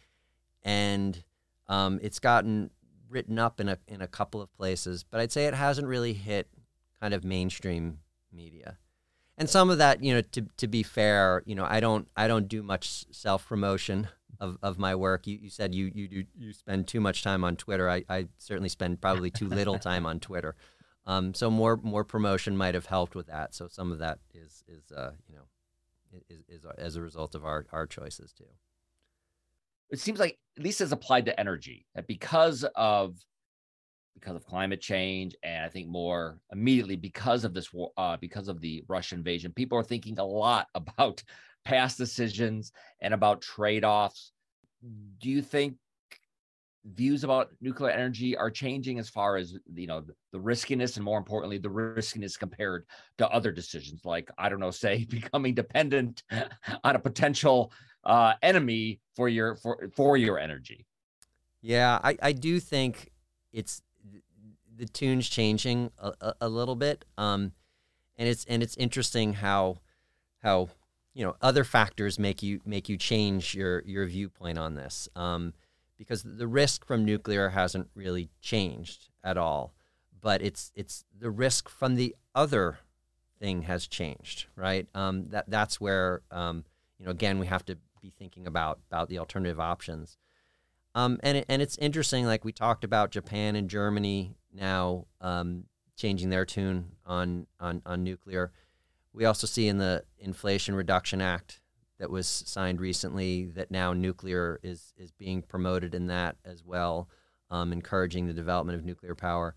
and 0.63 1.23
um, 1.67 1.99
it's 2.01 2.19
gotten 2.19 2.71
written 3.09 3.37
up 3.37 3.59
in 3.59 3.69
a 3.69 3.77
in 3.87 4.01
a 4.01 4.07
couple 4.07 4.41
of 4.41 4.51
places, 4.55 5.03
but 5.03 5.19
I'd 5.19 5.31
say 5.31 5.45
it 5.45 5.53
hasn't 5.53 5.87
really 5.87 6.13
hit 6.13 6.47
kind 6.99 7.13
of 7.13 7.23
mainstream 7.23 7.99
media. 8.31 8.77
And 9.37 9.49
some 9.49 9.69
of 9.69 9.79
that, 9.79 10.03
you 10.03 10.13
know, 10.13 10.21
to 10.21 10.45
to 10.57 10.67
be 10.67 10.83
fair, 10.83 11.43
you 11.45 11.55
know, 11.55 11.65
I 11.67 11.79
don't 11.79 12.07
I 12.15 12.27
don't 12.27 12.47
do 12.47 12.61
much 12.61 13.05
self 13.11 13.47
promotion 13.47 14.07
of, 14.39 14.57
of 14.61 14.77
my 14.77 14.95
work. 14.95 15.25
You, 15.25 15.37
you 15.41 15.49
said 15.49 15.73
you 15.73 15.91
you 15.93 16.07
do 16.07 16.23
you 16.37 16.53
spend 16.53 16.87
too 16.87 16.99
much 16.99 17.23
time 17.23 17.43
on 17.43 17.55
Twitter. 17.55 17.89
I, 17.89 18.03
I 18.09 18.27
certainly 18.37 18.69
spend 18.69 19.01
probably 19.01 19.31
too 19.31 19.47
little 19.47 19.79
time 19.91 20.05
on 20.05 20.19
Twitter. 20.19 20.55
Um, 21.05 21.33
so 21.33 21.49
more 21.49 21.79
more 21.81 22.03
promotion 22.03 22.55
might 22.55 22.75
have 22.75 22.85
helped 22.85 23.15
with 23.15 23.27
that. 23.27 23.55
So 23.55 23.67
some 23.67 23.91
of 23.91 23.99
that 23.99 24.19
is 24.33 24.63
is 24.67 24.91
uh, 24.91 25.11
you 25.27 25.35
know 25.35 25.43
is, 26.29 26.43
is 26.47 26.65
as 26.77 26.95
a 26.95 27.01
result 27.01 27.33
of 27.33 27.43
our 27.43 27.65
our 27.71 27.87
choices 27.87 28.33
too 28.33 28.45
it 29.93 29.99
seems 29.99 30.19
like 30.19 30.39
at 30.57 30.63
least 30.63 30.81
as 30.81 30.91
applied 30.91 31.25
to 31.25 31.39
energy 31.39 31.85
that 31.93 32.07
because 32.07 32.65
of 32.75 33.15
because 34.13 34.35
of 34.35 34.45
climate 34.45 34.81
change 34.81 35.35
and 35.43 35.63
i 35.65 35.69
think 35.69 35.87
more 35.87 36.37
immediately 36.51 36.95
because 36.95 37.43
of 37.43 37.53
this 37.53 37.73
war 37.73 37.91
uh, 37.97 38.17
because 38.17 38.47
of 38.47 38.61
the 38.61 38.83
russian 38.87 39.19
invasion 39.19 39.51
people 39.53 39.77
are 39.77 39.83
thinking 39.83 40.17
a 40.19 40.23
lot 40.23 40.67
about 40.75 41.23
past 41.65 41.97
decisions 41.97 42.71
and 43.01 43.13
about 43.13 43.41
trade-offs 43.41 44.31
do 45.19 45.29
you 45.29 45.41
think 45.41 45.75
views 46.95 47.23
about 47.23 47.49
nuclear 47.61 47.91
energy 47.91 48.35
are 48.35 48.51
changing 48.51 48.99
as 48.99 49.09
far 49.09 49.37
as 49.37 49.55
you 49.73 49.87
know 49.87 50.03
the 50.33 50.39
riskiness 50.39 50.97
and 50.97 51.05
more 51.05 51.17
importantly 51.17 51.57
the 51.57 51.69
riskiness 51.69 52.35
compared 52.35 52.85
to 53.17 53.29
other 53.29 53.53
decisions 53.53 54.03
like 54.03 54.29
i 54.37 54.49
don't 54.49 54.59
know 54.59 54.69
say 54.69 55.05
becoming 55.09 55.53
dependent 55.53 56.23
on 56.83 56.97
a 56.97 56.99
potential 56.99 57.71
uh, 58.05 58.33
enemy 58.41 58.99
for 59.15 59.29
your 59.29 59.55
for 59.55 59.89
for 59.95 60.17
your 60.17 60.39
energy. 60.39 60.85
Yeah, 61.61 61.99
I, 62.03 62.17
I 62.21 62.31
do 62.33 62.59
think 62.59 63.11
it's 63.53 63.81
the 64.75 64.85
tune's 64.85 65.29
changing 65.29 65.91
a, 65.97 66.13
a, 66.21 66.33
a 66.41 66.49
little 66.49 66.75
bit, 66.75 67.05
um, 67.17 67.53
and 68.17 68.27
it's 68.27 68.45
and 68.45 68.63
it's 68.63 68.75
interesting 68.77 69.33
how 69.33 69.77
how 70.41 70.69
you 71.13 71.23
know 71.23 71.35
other 71.41 71.63
factors 71.63 72.19
make 72.19 72.43
you 72.43 72.61
make 72.65 72.89
you 72.89 72.97
change 72.97 73.55
your 73.55 73.81
your 73.85 74.05
viewpoint 74.05 74.57
on 74.57 74.75
this 74.75 75.07
um, 75.15 75.53
because 75.97 76.23
the 76.23 76.47
risk 76.47 76.85
from 76.85 77.05
nuclear 77.05 77.49
hasn't 77.49 77.87
really 77.95 78.29
changed 78.41 79.09
at 79.23 79.37
all, 79.37 79.73
but 80.21 80.41
it's 80.41 80.71
it's 80.75 81.05
the 81.17 81.31
risk 81.31 81.69
from 81.69 81.95
the 81.95 82.15
other 82.35 82.79
thing 83.39 83.63
has 83.63 83.87
changed, 83.87 84.47
right? 84.55 84.87
Um, 84.95 85.29
that 85.29 85.49
that's 85.49 85.79
where 85.79 86.21
um, 86.31 86.65
you 86.97 87.05
know 87.05 87.11
again 87.11 87.39
we 87.39 87.47
have 87.47 87.65
to 87.65 87.77
be 88.01 88.09
thinking 88.09 88.47
about 88.47 88.79
about 88.89 89.09
the 89.09 89.19
alternative 89.19 89.59
options. 89.59 90.17
Um, 90.95 91.19
and 91.23 91.43
and 91.49 91.61
it's 91.61 91.77
interesting, 91.77 92.25
like 92.25 92.45
we 92.45 92.51
talked 92.51 92.83
about 92.83 93.11
Japan 93.11 93.55
and 93.55 93.69
Germany 93.69 94.35
now 94.53 95.05
um, 95.21 95.65
changing 95.95 96.29
their 96.29 96.45
tune 96.45 96.93
on, 97.05 97.47
on 97.59 97.81
on 97.85 98.03
nuclear. 98.03 98.51
We 99.13 99.25
also 99.25 99.47
see 99.47 99.67
in 99.67 99.77
the 99.77 100.03
Inflation 100.17 100.75
Reduction 100.75 101.21
Act 101.21 101.61
that 101.99 102.09
was 102.09 102.27
signed 102.27 102.81
recently 102.81 103.45
that 103.45 103.71
now 103.71 103.93
nuclear 103.93 104.59
is 104.63 104.93
is 104.97 105.11
being 105.11 105.41
promoted 105.41 105.95
in 105.95 106.07
that 106.07 106.35
as 106.43 106.63
well, 106.63 107.07
um, 107.49 107.71
encouraging 107.71 108.27
the 108.27 108.33
development 108.33 108.77
of 108.77 108.83
nuclear 108.83 109.15
power. 109.15 109.55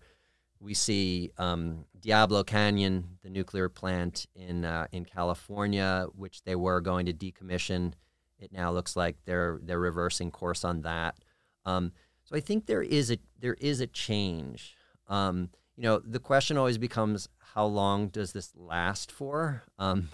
We 0.59 0.73
see 0.73 1.31
um, 1.37 1.85
Diablo 1.99 2.43
Canyon, 2.43 3.17
the 3.21 3.29
nuclear 3.29 3.67
plant 3.69 4.27
in 4.35 4.63
uh, 4.63 4.87
in 4.91 5.05
California, 5.05 6.07
which 6.15 6.43
they 6.43 6.55
were 6.55 6.79
going 6.79 7.05
to 7.07 7.13
decommission. 7.13 7.93
It 8.39 8.51
now 8.53 8.71
looks 8.71 8.95
like 8.95 9.17
they're 9.25 9.59
they're 9.61 9.79
reversing 9.79 10.31
course 10.31 10.63
on 10.63 10.83
that. 10.83 11.17
Um, 11.65 11.91
so 12.23 12.35
I 12.35 12.39
think 12.39 12.65
there 12.65 12.81
is 12.81 13.11
a 13.11 13.17
there 13.39 13.57
is 13.59 13.81
a 13.81 13.87
change. 13.87 14.76
Um, 15.07 15.49
you 15.75 15.83
know, 15.83 15.99
the 15.99 16.19
question 16.19 16.57
always 16.57 16.77
becomes 16.77 17.29
how 17.53 17.65
long 17.65 18.09
does 18.09 18.33
this 18.33 18.51
last 18.55 19.11
for? 19.11 19.63
Um, 19.77 20.09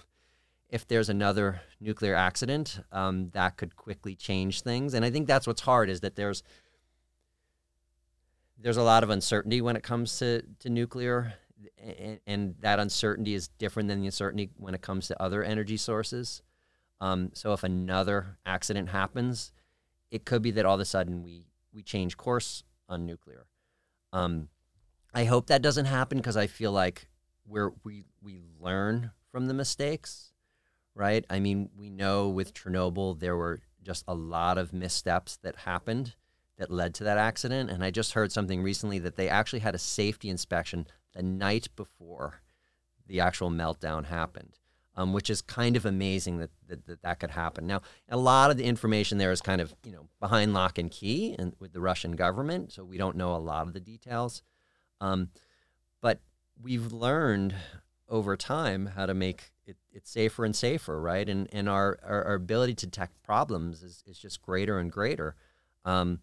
if 0.68 0.86
there's 0.86 1.08
another 1.08 1.60
nuclear 1.80 2.14
accident, 2.14 2.80
um, 2.90 3.30
that 3.30 3.56
could 3.56 3.76
quickly 3.76 4.14
change 4.14 4.62
things. 4.62 4.94
And 4.94 5.04
I 5.04 5.10
think 5.10 5.26
that's 5.26 5.46
what's 5.46 5.60
hard 5.60 5.88
is 5.88 6.00
that 6.00 6.16
there's 6.16 6.42
there's 8.58 8.76
a 8.76 8.82
lot 8.82 9.02
of 9.02 9.10
uncertainty 9.10 9.60
when 9.60 9.76
it 9.76 9.82
comes 9.82 10.18
to, 10.20 10.42
to 10.60 10.70
nuclear, 10.70 11.34
and, 11.76 12.18
and 12.26 12.54
that 12.60 12.78
uncertainty 12.78 13.34
is 13.34 13.48
different 13.48 13.88
than 13.88 14.00
the 14.00 14.06
uncertainty 14.06 14.50
when 14.56 14.74
it 14.74 14.80
comes 14.80 15.08
to 15.08 15.22
other 15.22 15.42
energy 15.42 15.76
sources. 15.76 16.40
Um, 17.00 17.30
so 17.34 17.52
if 17.52 17.62
another 17.62 18.38
accident 18.46 18.88
happens, 18.88 19.52
it 20.10 20.24
could 20.24 20.40
be 20.40 20.52
that 20.52 20.64
all 20.64 20.76
of 20.76 20.80
a 20.80 20.84
sudden 20.84 21.22
we 21.22 21.46
we 21.72 21.82
change 21.82 22.16
course 22.16 22.64
on 22.88 23.04
nuclear. 23.04 23.46
Um, 24.12 24.48
I 25.14 25.24
hope 25.24 25.46
that 25.46 25.62
doesn't 25.62 25.86
happen 25.86 26.18
because 26.18 26.36
I 26.36 26.46
feel 26.46 26.72
like 26.72 27.08
we're 27.46 27.72
we 27.84 28.04
we 28.22 28.40
learn 28.60 29.12
from 29.30 29.46
the 29.46 29.54
mistakes, 29.54 30.32
right? 30.94 31.24
I 31.30 31.40
mean, 31.40 31.70
we 31.76 31.90
know 31.90 32.28
with 32.28 32.54
Chernobyl 32.54 33.18
there 33.18 33.36
were 33.36 33.60
just 33.82 34.04
a 34.08 34.14
lot 34.14 34.58
of 34.58 34.72
missteps 34.72 35.36
that 35.42 35.56
happened 35.56 36.14
that 36.56 36.70
led 36.70 36.94
to 36.94 37.04
that 37.04 37.18
accident, 37.18 37.70
and 37.70 37.84
I 37.84 37.90
just 37.90 38.12
heard 38.12 38.32
something 38.32 38.62
recently 38.62 38.98
that 39.00 39.16
they 39.16 39.28
actually 39.28 39.60
had 39.60 39.74
a 39.74 39.78
safety 39.78 40.30
inspection 40.30 40.86
the 41.12 41.22
night 41.22 41.68
before 41.76 42.40
the 43.06 43.20
actual 43.20 43.50
meltdown 43.50 44.06
happened 44.06 44.58
um, 44.96 45.12
which 45.12 45.30
is 45.30 45.42
kind 45.42 45.76
of 45.76 45.84
amazing 45.84 46.38
that, 46.38 46.50
that, 46.68 46.86
that 46.86 47.02
that 47.02 47.20
could 47.20 47.30
happen. 47.30 47.66
Now, 47.66 47.82
a 48.08 48.16
lot 48.16 48.50
of 48.50 48.56
the 48.56 48.64
information 48.64 49.18
there 49.18 49.32
is 49.32 49.40
kind 49.40 49.60
of 49.60 49.74
you 49.84 49.92
know 49.92 50.08
behind 50.20 50.54
lock 50.54 50.78
and 50.78 50.90
key 50.90 51.34
and 51.38 51.54
with 51.58 51.72
the 51.72 51.80
Russian 51.80 52.12
government, 52.12 52.72
so 52.72 52.84
we 52.84 52.98
don't 52.98 53.16
know 53.16 53.34
a 53.34 53.38
lot 53.38 53.66
of 53.66 53.72
the 53.72 53.80
details. 53.80 54.42
Um, 55.00 55.30
but 56.00 56.20
we've 56.62 56.92
learned 56.92 57.54
over 58.08 58.36
time 58.36 58.86
how 58.86 59.06
to 59.06 59.14
make 59.14 59.52
it, 59.66 59.76
it 59.92 60.06
safer 60.06 60.44
and 60.44 60.54
safer, 60.54 61.00
right? 61.00 61.28
And 61.28 61.48
and 61.52 61.68
our, 61.68 61.98
our, 62.02 62.24
our, 62.24 62.34
ability 62.34 62.74
to 62.74 62.86
detect 62.86 63.22
problems 63.22 63.82
is, 63.82 64.02
is 64.06 64.18
just 64.18 64.42
greater 64.42 64.78
and 64.78 64.92
greater. 64.92 65.36
Um, 65.84 66.20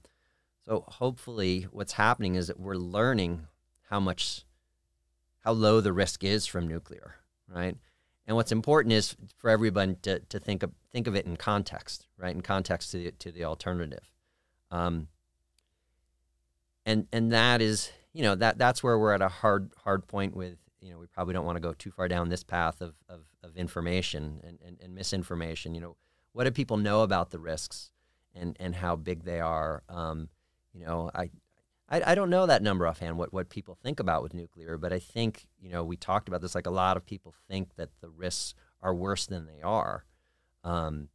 so 0.64 0.86
hopefully, 0.88 1.68
what's 1.72 1.94
happening 1.94 2.36
is 2.36 2.48
that 2.48 2.60
we're 2.60 2.76
learning 2.76 3.48
how 3.90 4.00
much 4.00 4.46
how 5.40 5.52
low 5.54 5.82
the 5.82 5.94
risk 5.94 6.24
is 6.24 6.46
from 6.46 6.68
nuclear, 6.68 7.16
right? 7.48 7.76
And 8.28 8.36
what's 8.36 8.52
important 8.52 8.94
is 8.94 9.16
for 9.38 9.50
everyone 9.50 9.98
to, 10.04 10.20
to 10.20 10.40
think 10.40 10.64
of 10.64 10.72
think 10.92 11.08
of 11.08 11.16
it 11.16 11.26
in 11.26 11.36
context, 11.36 12.08
right? 12.18 12.34
In 12.34 12.42
context 12.42 12.92
to 12.92 12.98
the, 12.98 13.12
to 13.12 13.32
the 13.32 13.44
alternative, 13.44 14.12
um, 14.70 15.08
and 16.86 17.08
and 17.12 17.32
that 17.32 17.62
is 17.62 17.92
you 18.14 18.24
know 18.24 18.36
that 18.36 18.58
that's 18.58 18.84
where 18.84 18.98
we're 18.98 19.14
at 19.14 19.22
a 19.22 19.30
hard 19.30 19.72
hard 19.84 20.08
point 20.08 20.36
with 20.36 20.58
you 20.82 20.92
know 20.92 21.00
we 21.00 21.08
probably 21.08 21.34
don't 21.34 21.46
want 21.46 21.56
to 21.56 21.62
go 21.62 21.74
too 21.74 21.92
far 21.92 22.08
down 22.08 22.30
this 22.30 22.44
path 22.44 22.82
of 22.82 22.96
of, 23.10 23.22
of 23.44 23.56
information 23.58 24.42
and, 24.44 24.60
and, 24.66 24.78
and 24.82 24.96
misinformation. 24.96 25.74
You 25.76 25.82
know, 25.82 25.96
what 26.34 26.46
do 26.46 26.52
people 26.52 26.78
know 26.78 27.04
about 27.04 27.32
the 27.32 27.40
risks 27.40 27.92
and 28.36 28.56
and 28.60 28.76
how 28.76 28.96
big 28.96 29.24
they 29.24 29.40
are? 29.40 29.84
Um, 29.90 30.30
you 30.74 30.86
know, 30.86 31.12
I 31.14 31.30
I, 31.92 32.12
I 32.12 32.16
don't 32.16 32.30
know 32.30 32.46
that 32.46 32.64
number 32.64 32.88
offhand, 32.88 33.18
what, 33.18 33.34
what 33.34 33.50
people 33.50 33.76
think 33.76 34.00
about 34.00 34.24
with 34.24 34.34
nuclear, 34.34 34.78
but 34.78 34.94
I 34.94 35.00
think, 35.00 35.48
you 35.60 35.70
know, 35.70 35.84
we 35.84 35.98
talked 35.98 36.30
about 36.30 36.40
this, 36.42 36.56
like 36.56 36.66
a 36.66 36.72
lot 36.72 36.96
of 36.96 37.06
people 37.06 37.36
think 37.50 37.76
that 37.76 37.90
the 38.00 38.08
risks 38.08 38.56
are 38.82 38.96
worse 38.96 39.26
than 39.28 39.46
they 39.46 39.62
are. 39.62 40.06
Um, 40.64 41.10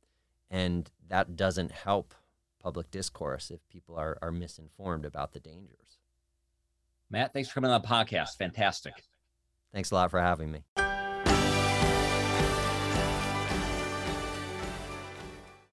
and 0.51 0.91
that 1.09 1.35
doesn't 1.35 1.73
help 1.73 2.15
public 2.63 2.91
discourse 2.91 3.51
if 3.51 3.67
people 3.71 3.97
are, 3.97 4.19
are 4.21 4.31
misinformed 4.31 5.07
about 5.07 5.33
the 5.33 5.41
dangers. 5.41 5.99
Matt, 7.11 7.33
thanks 7.33 7.49
for 7.49 7.55
coming 7.55 7.71
on 7.71 7.81
the 7.81 7.89
podcast. 7.89 8.37
Fantastic. 8.39 8.95
Thanks 9.73 9.91
a 9.91 9.95
lot 9.95 10.11
for 10.11 10.21
having 10.21 10.51
me. 10.51 10.65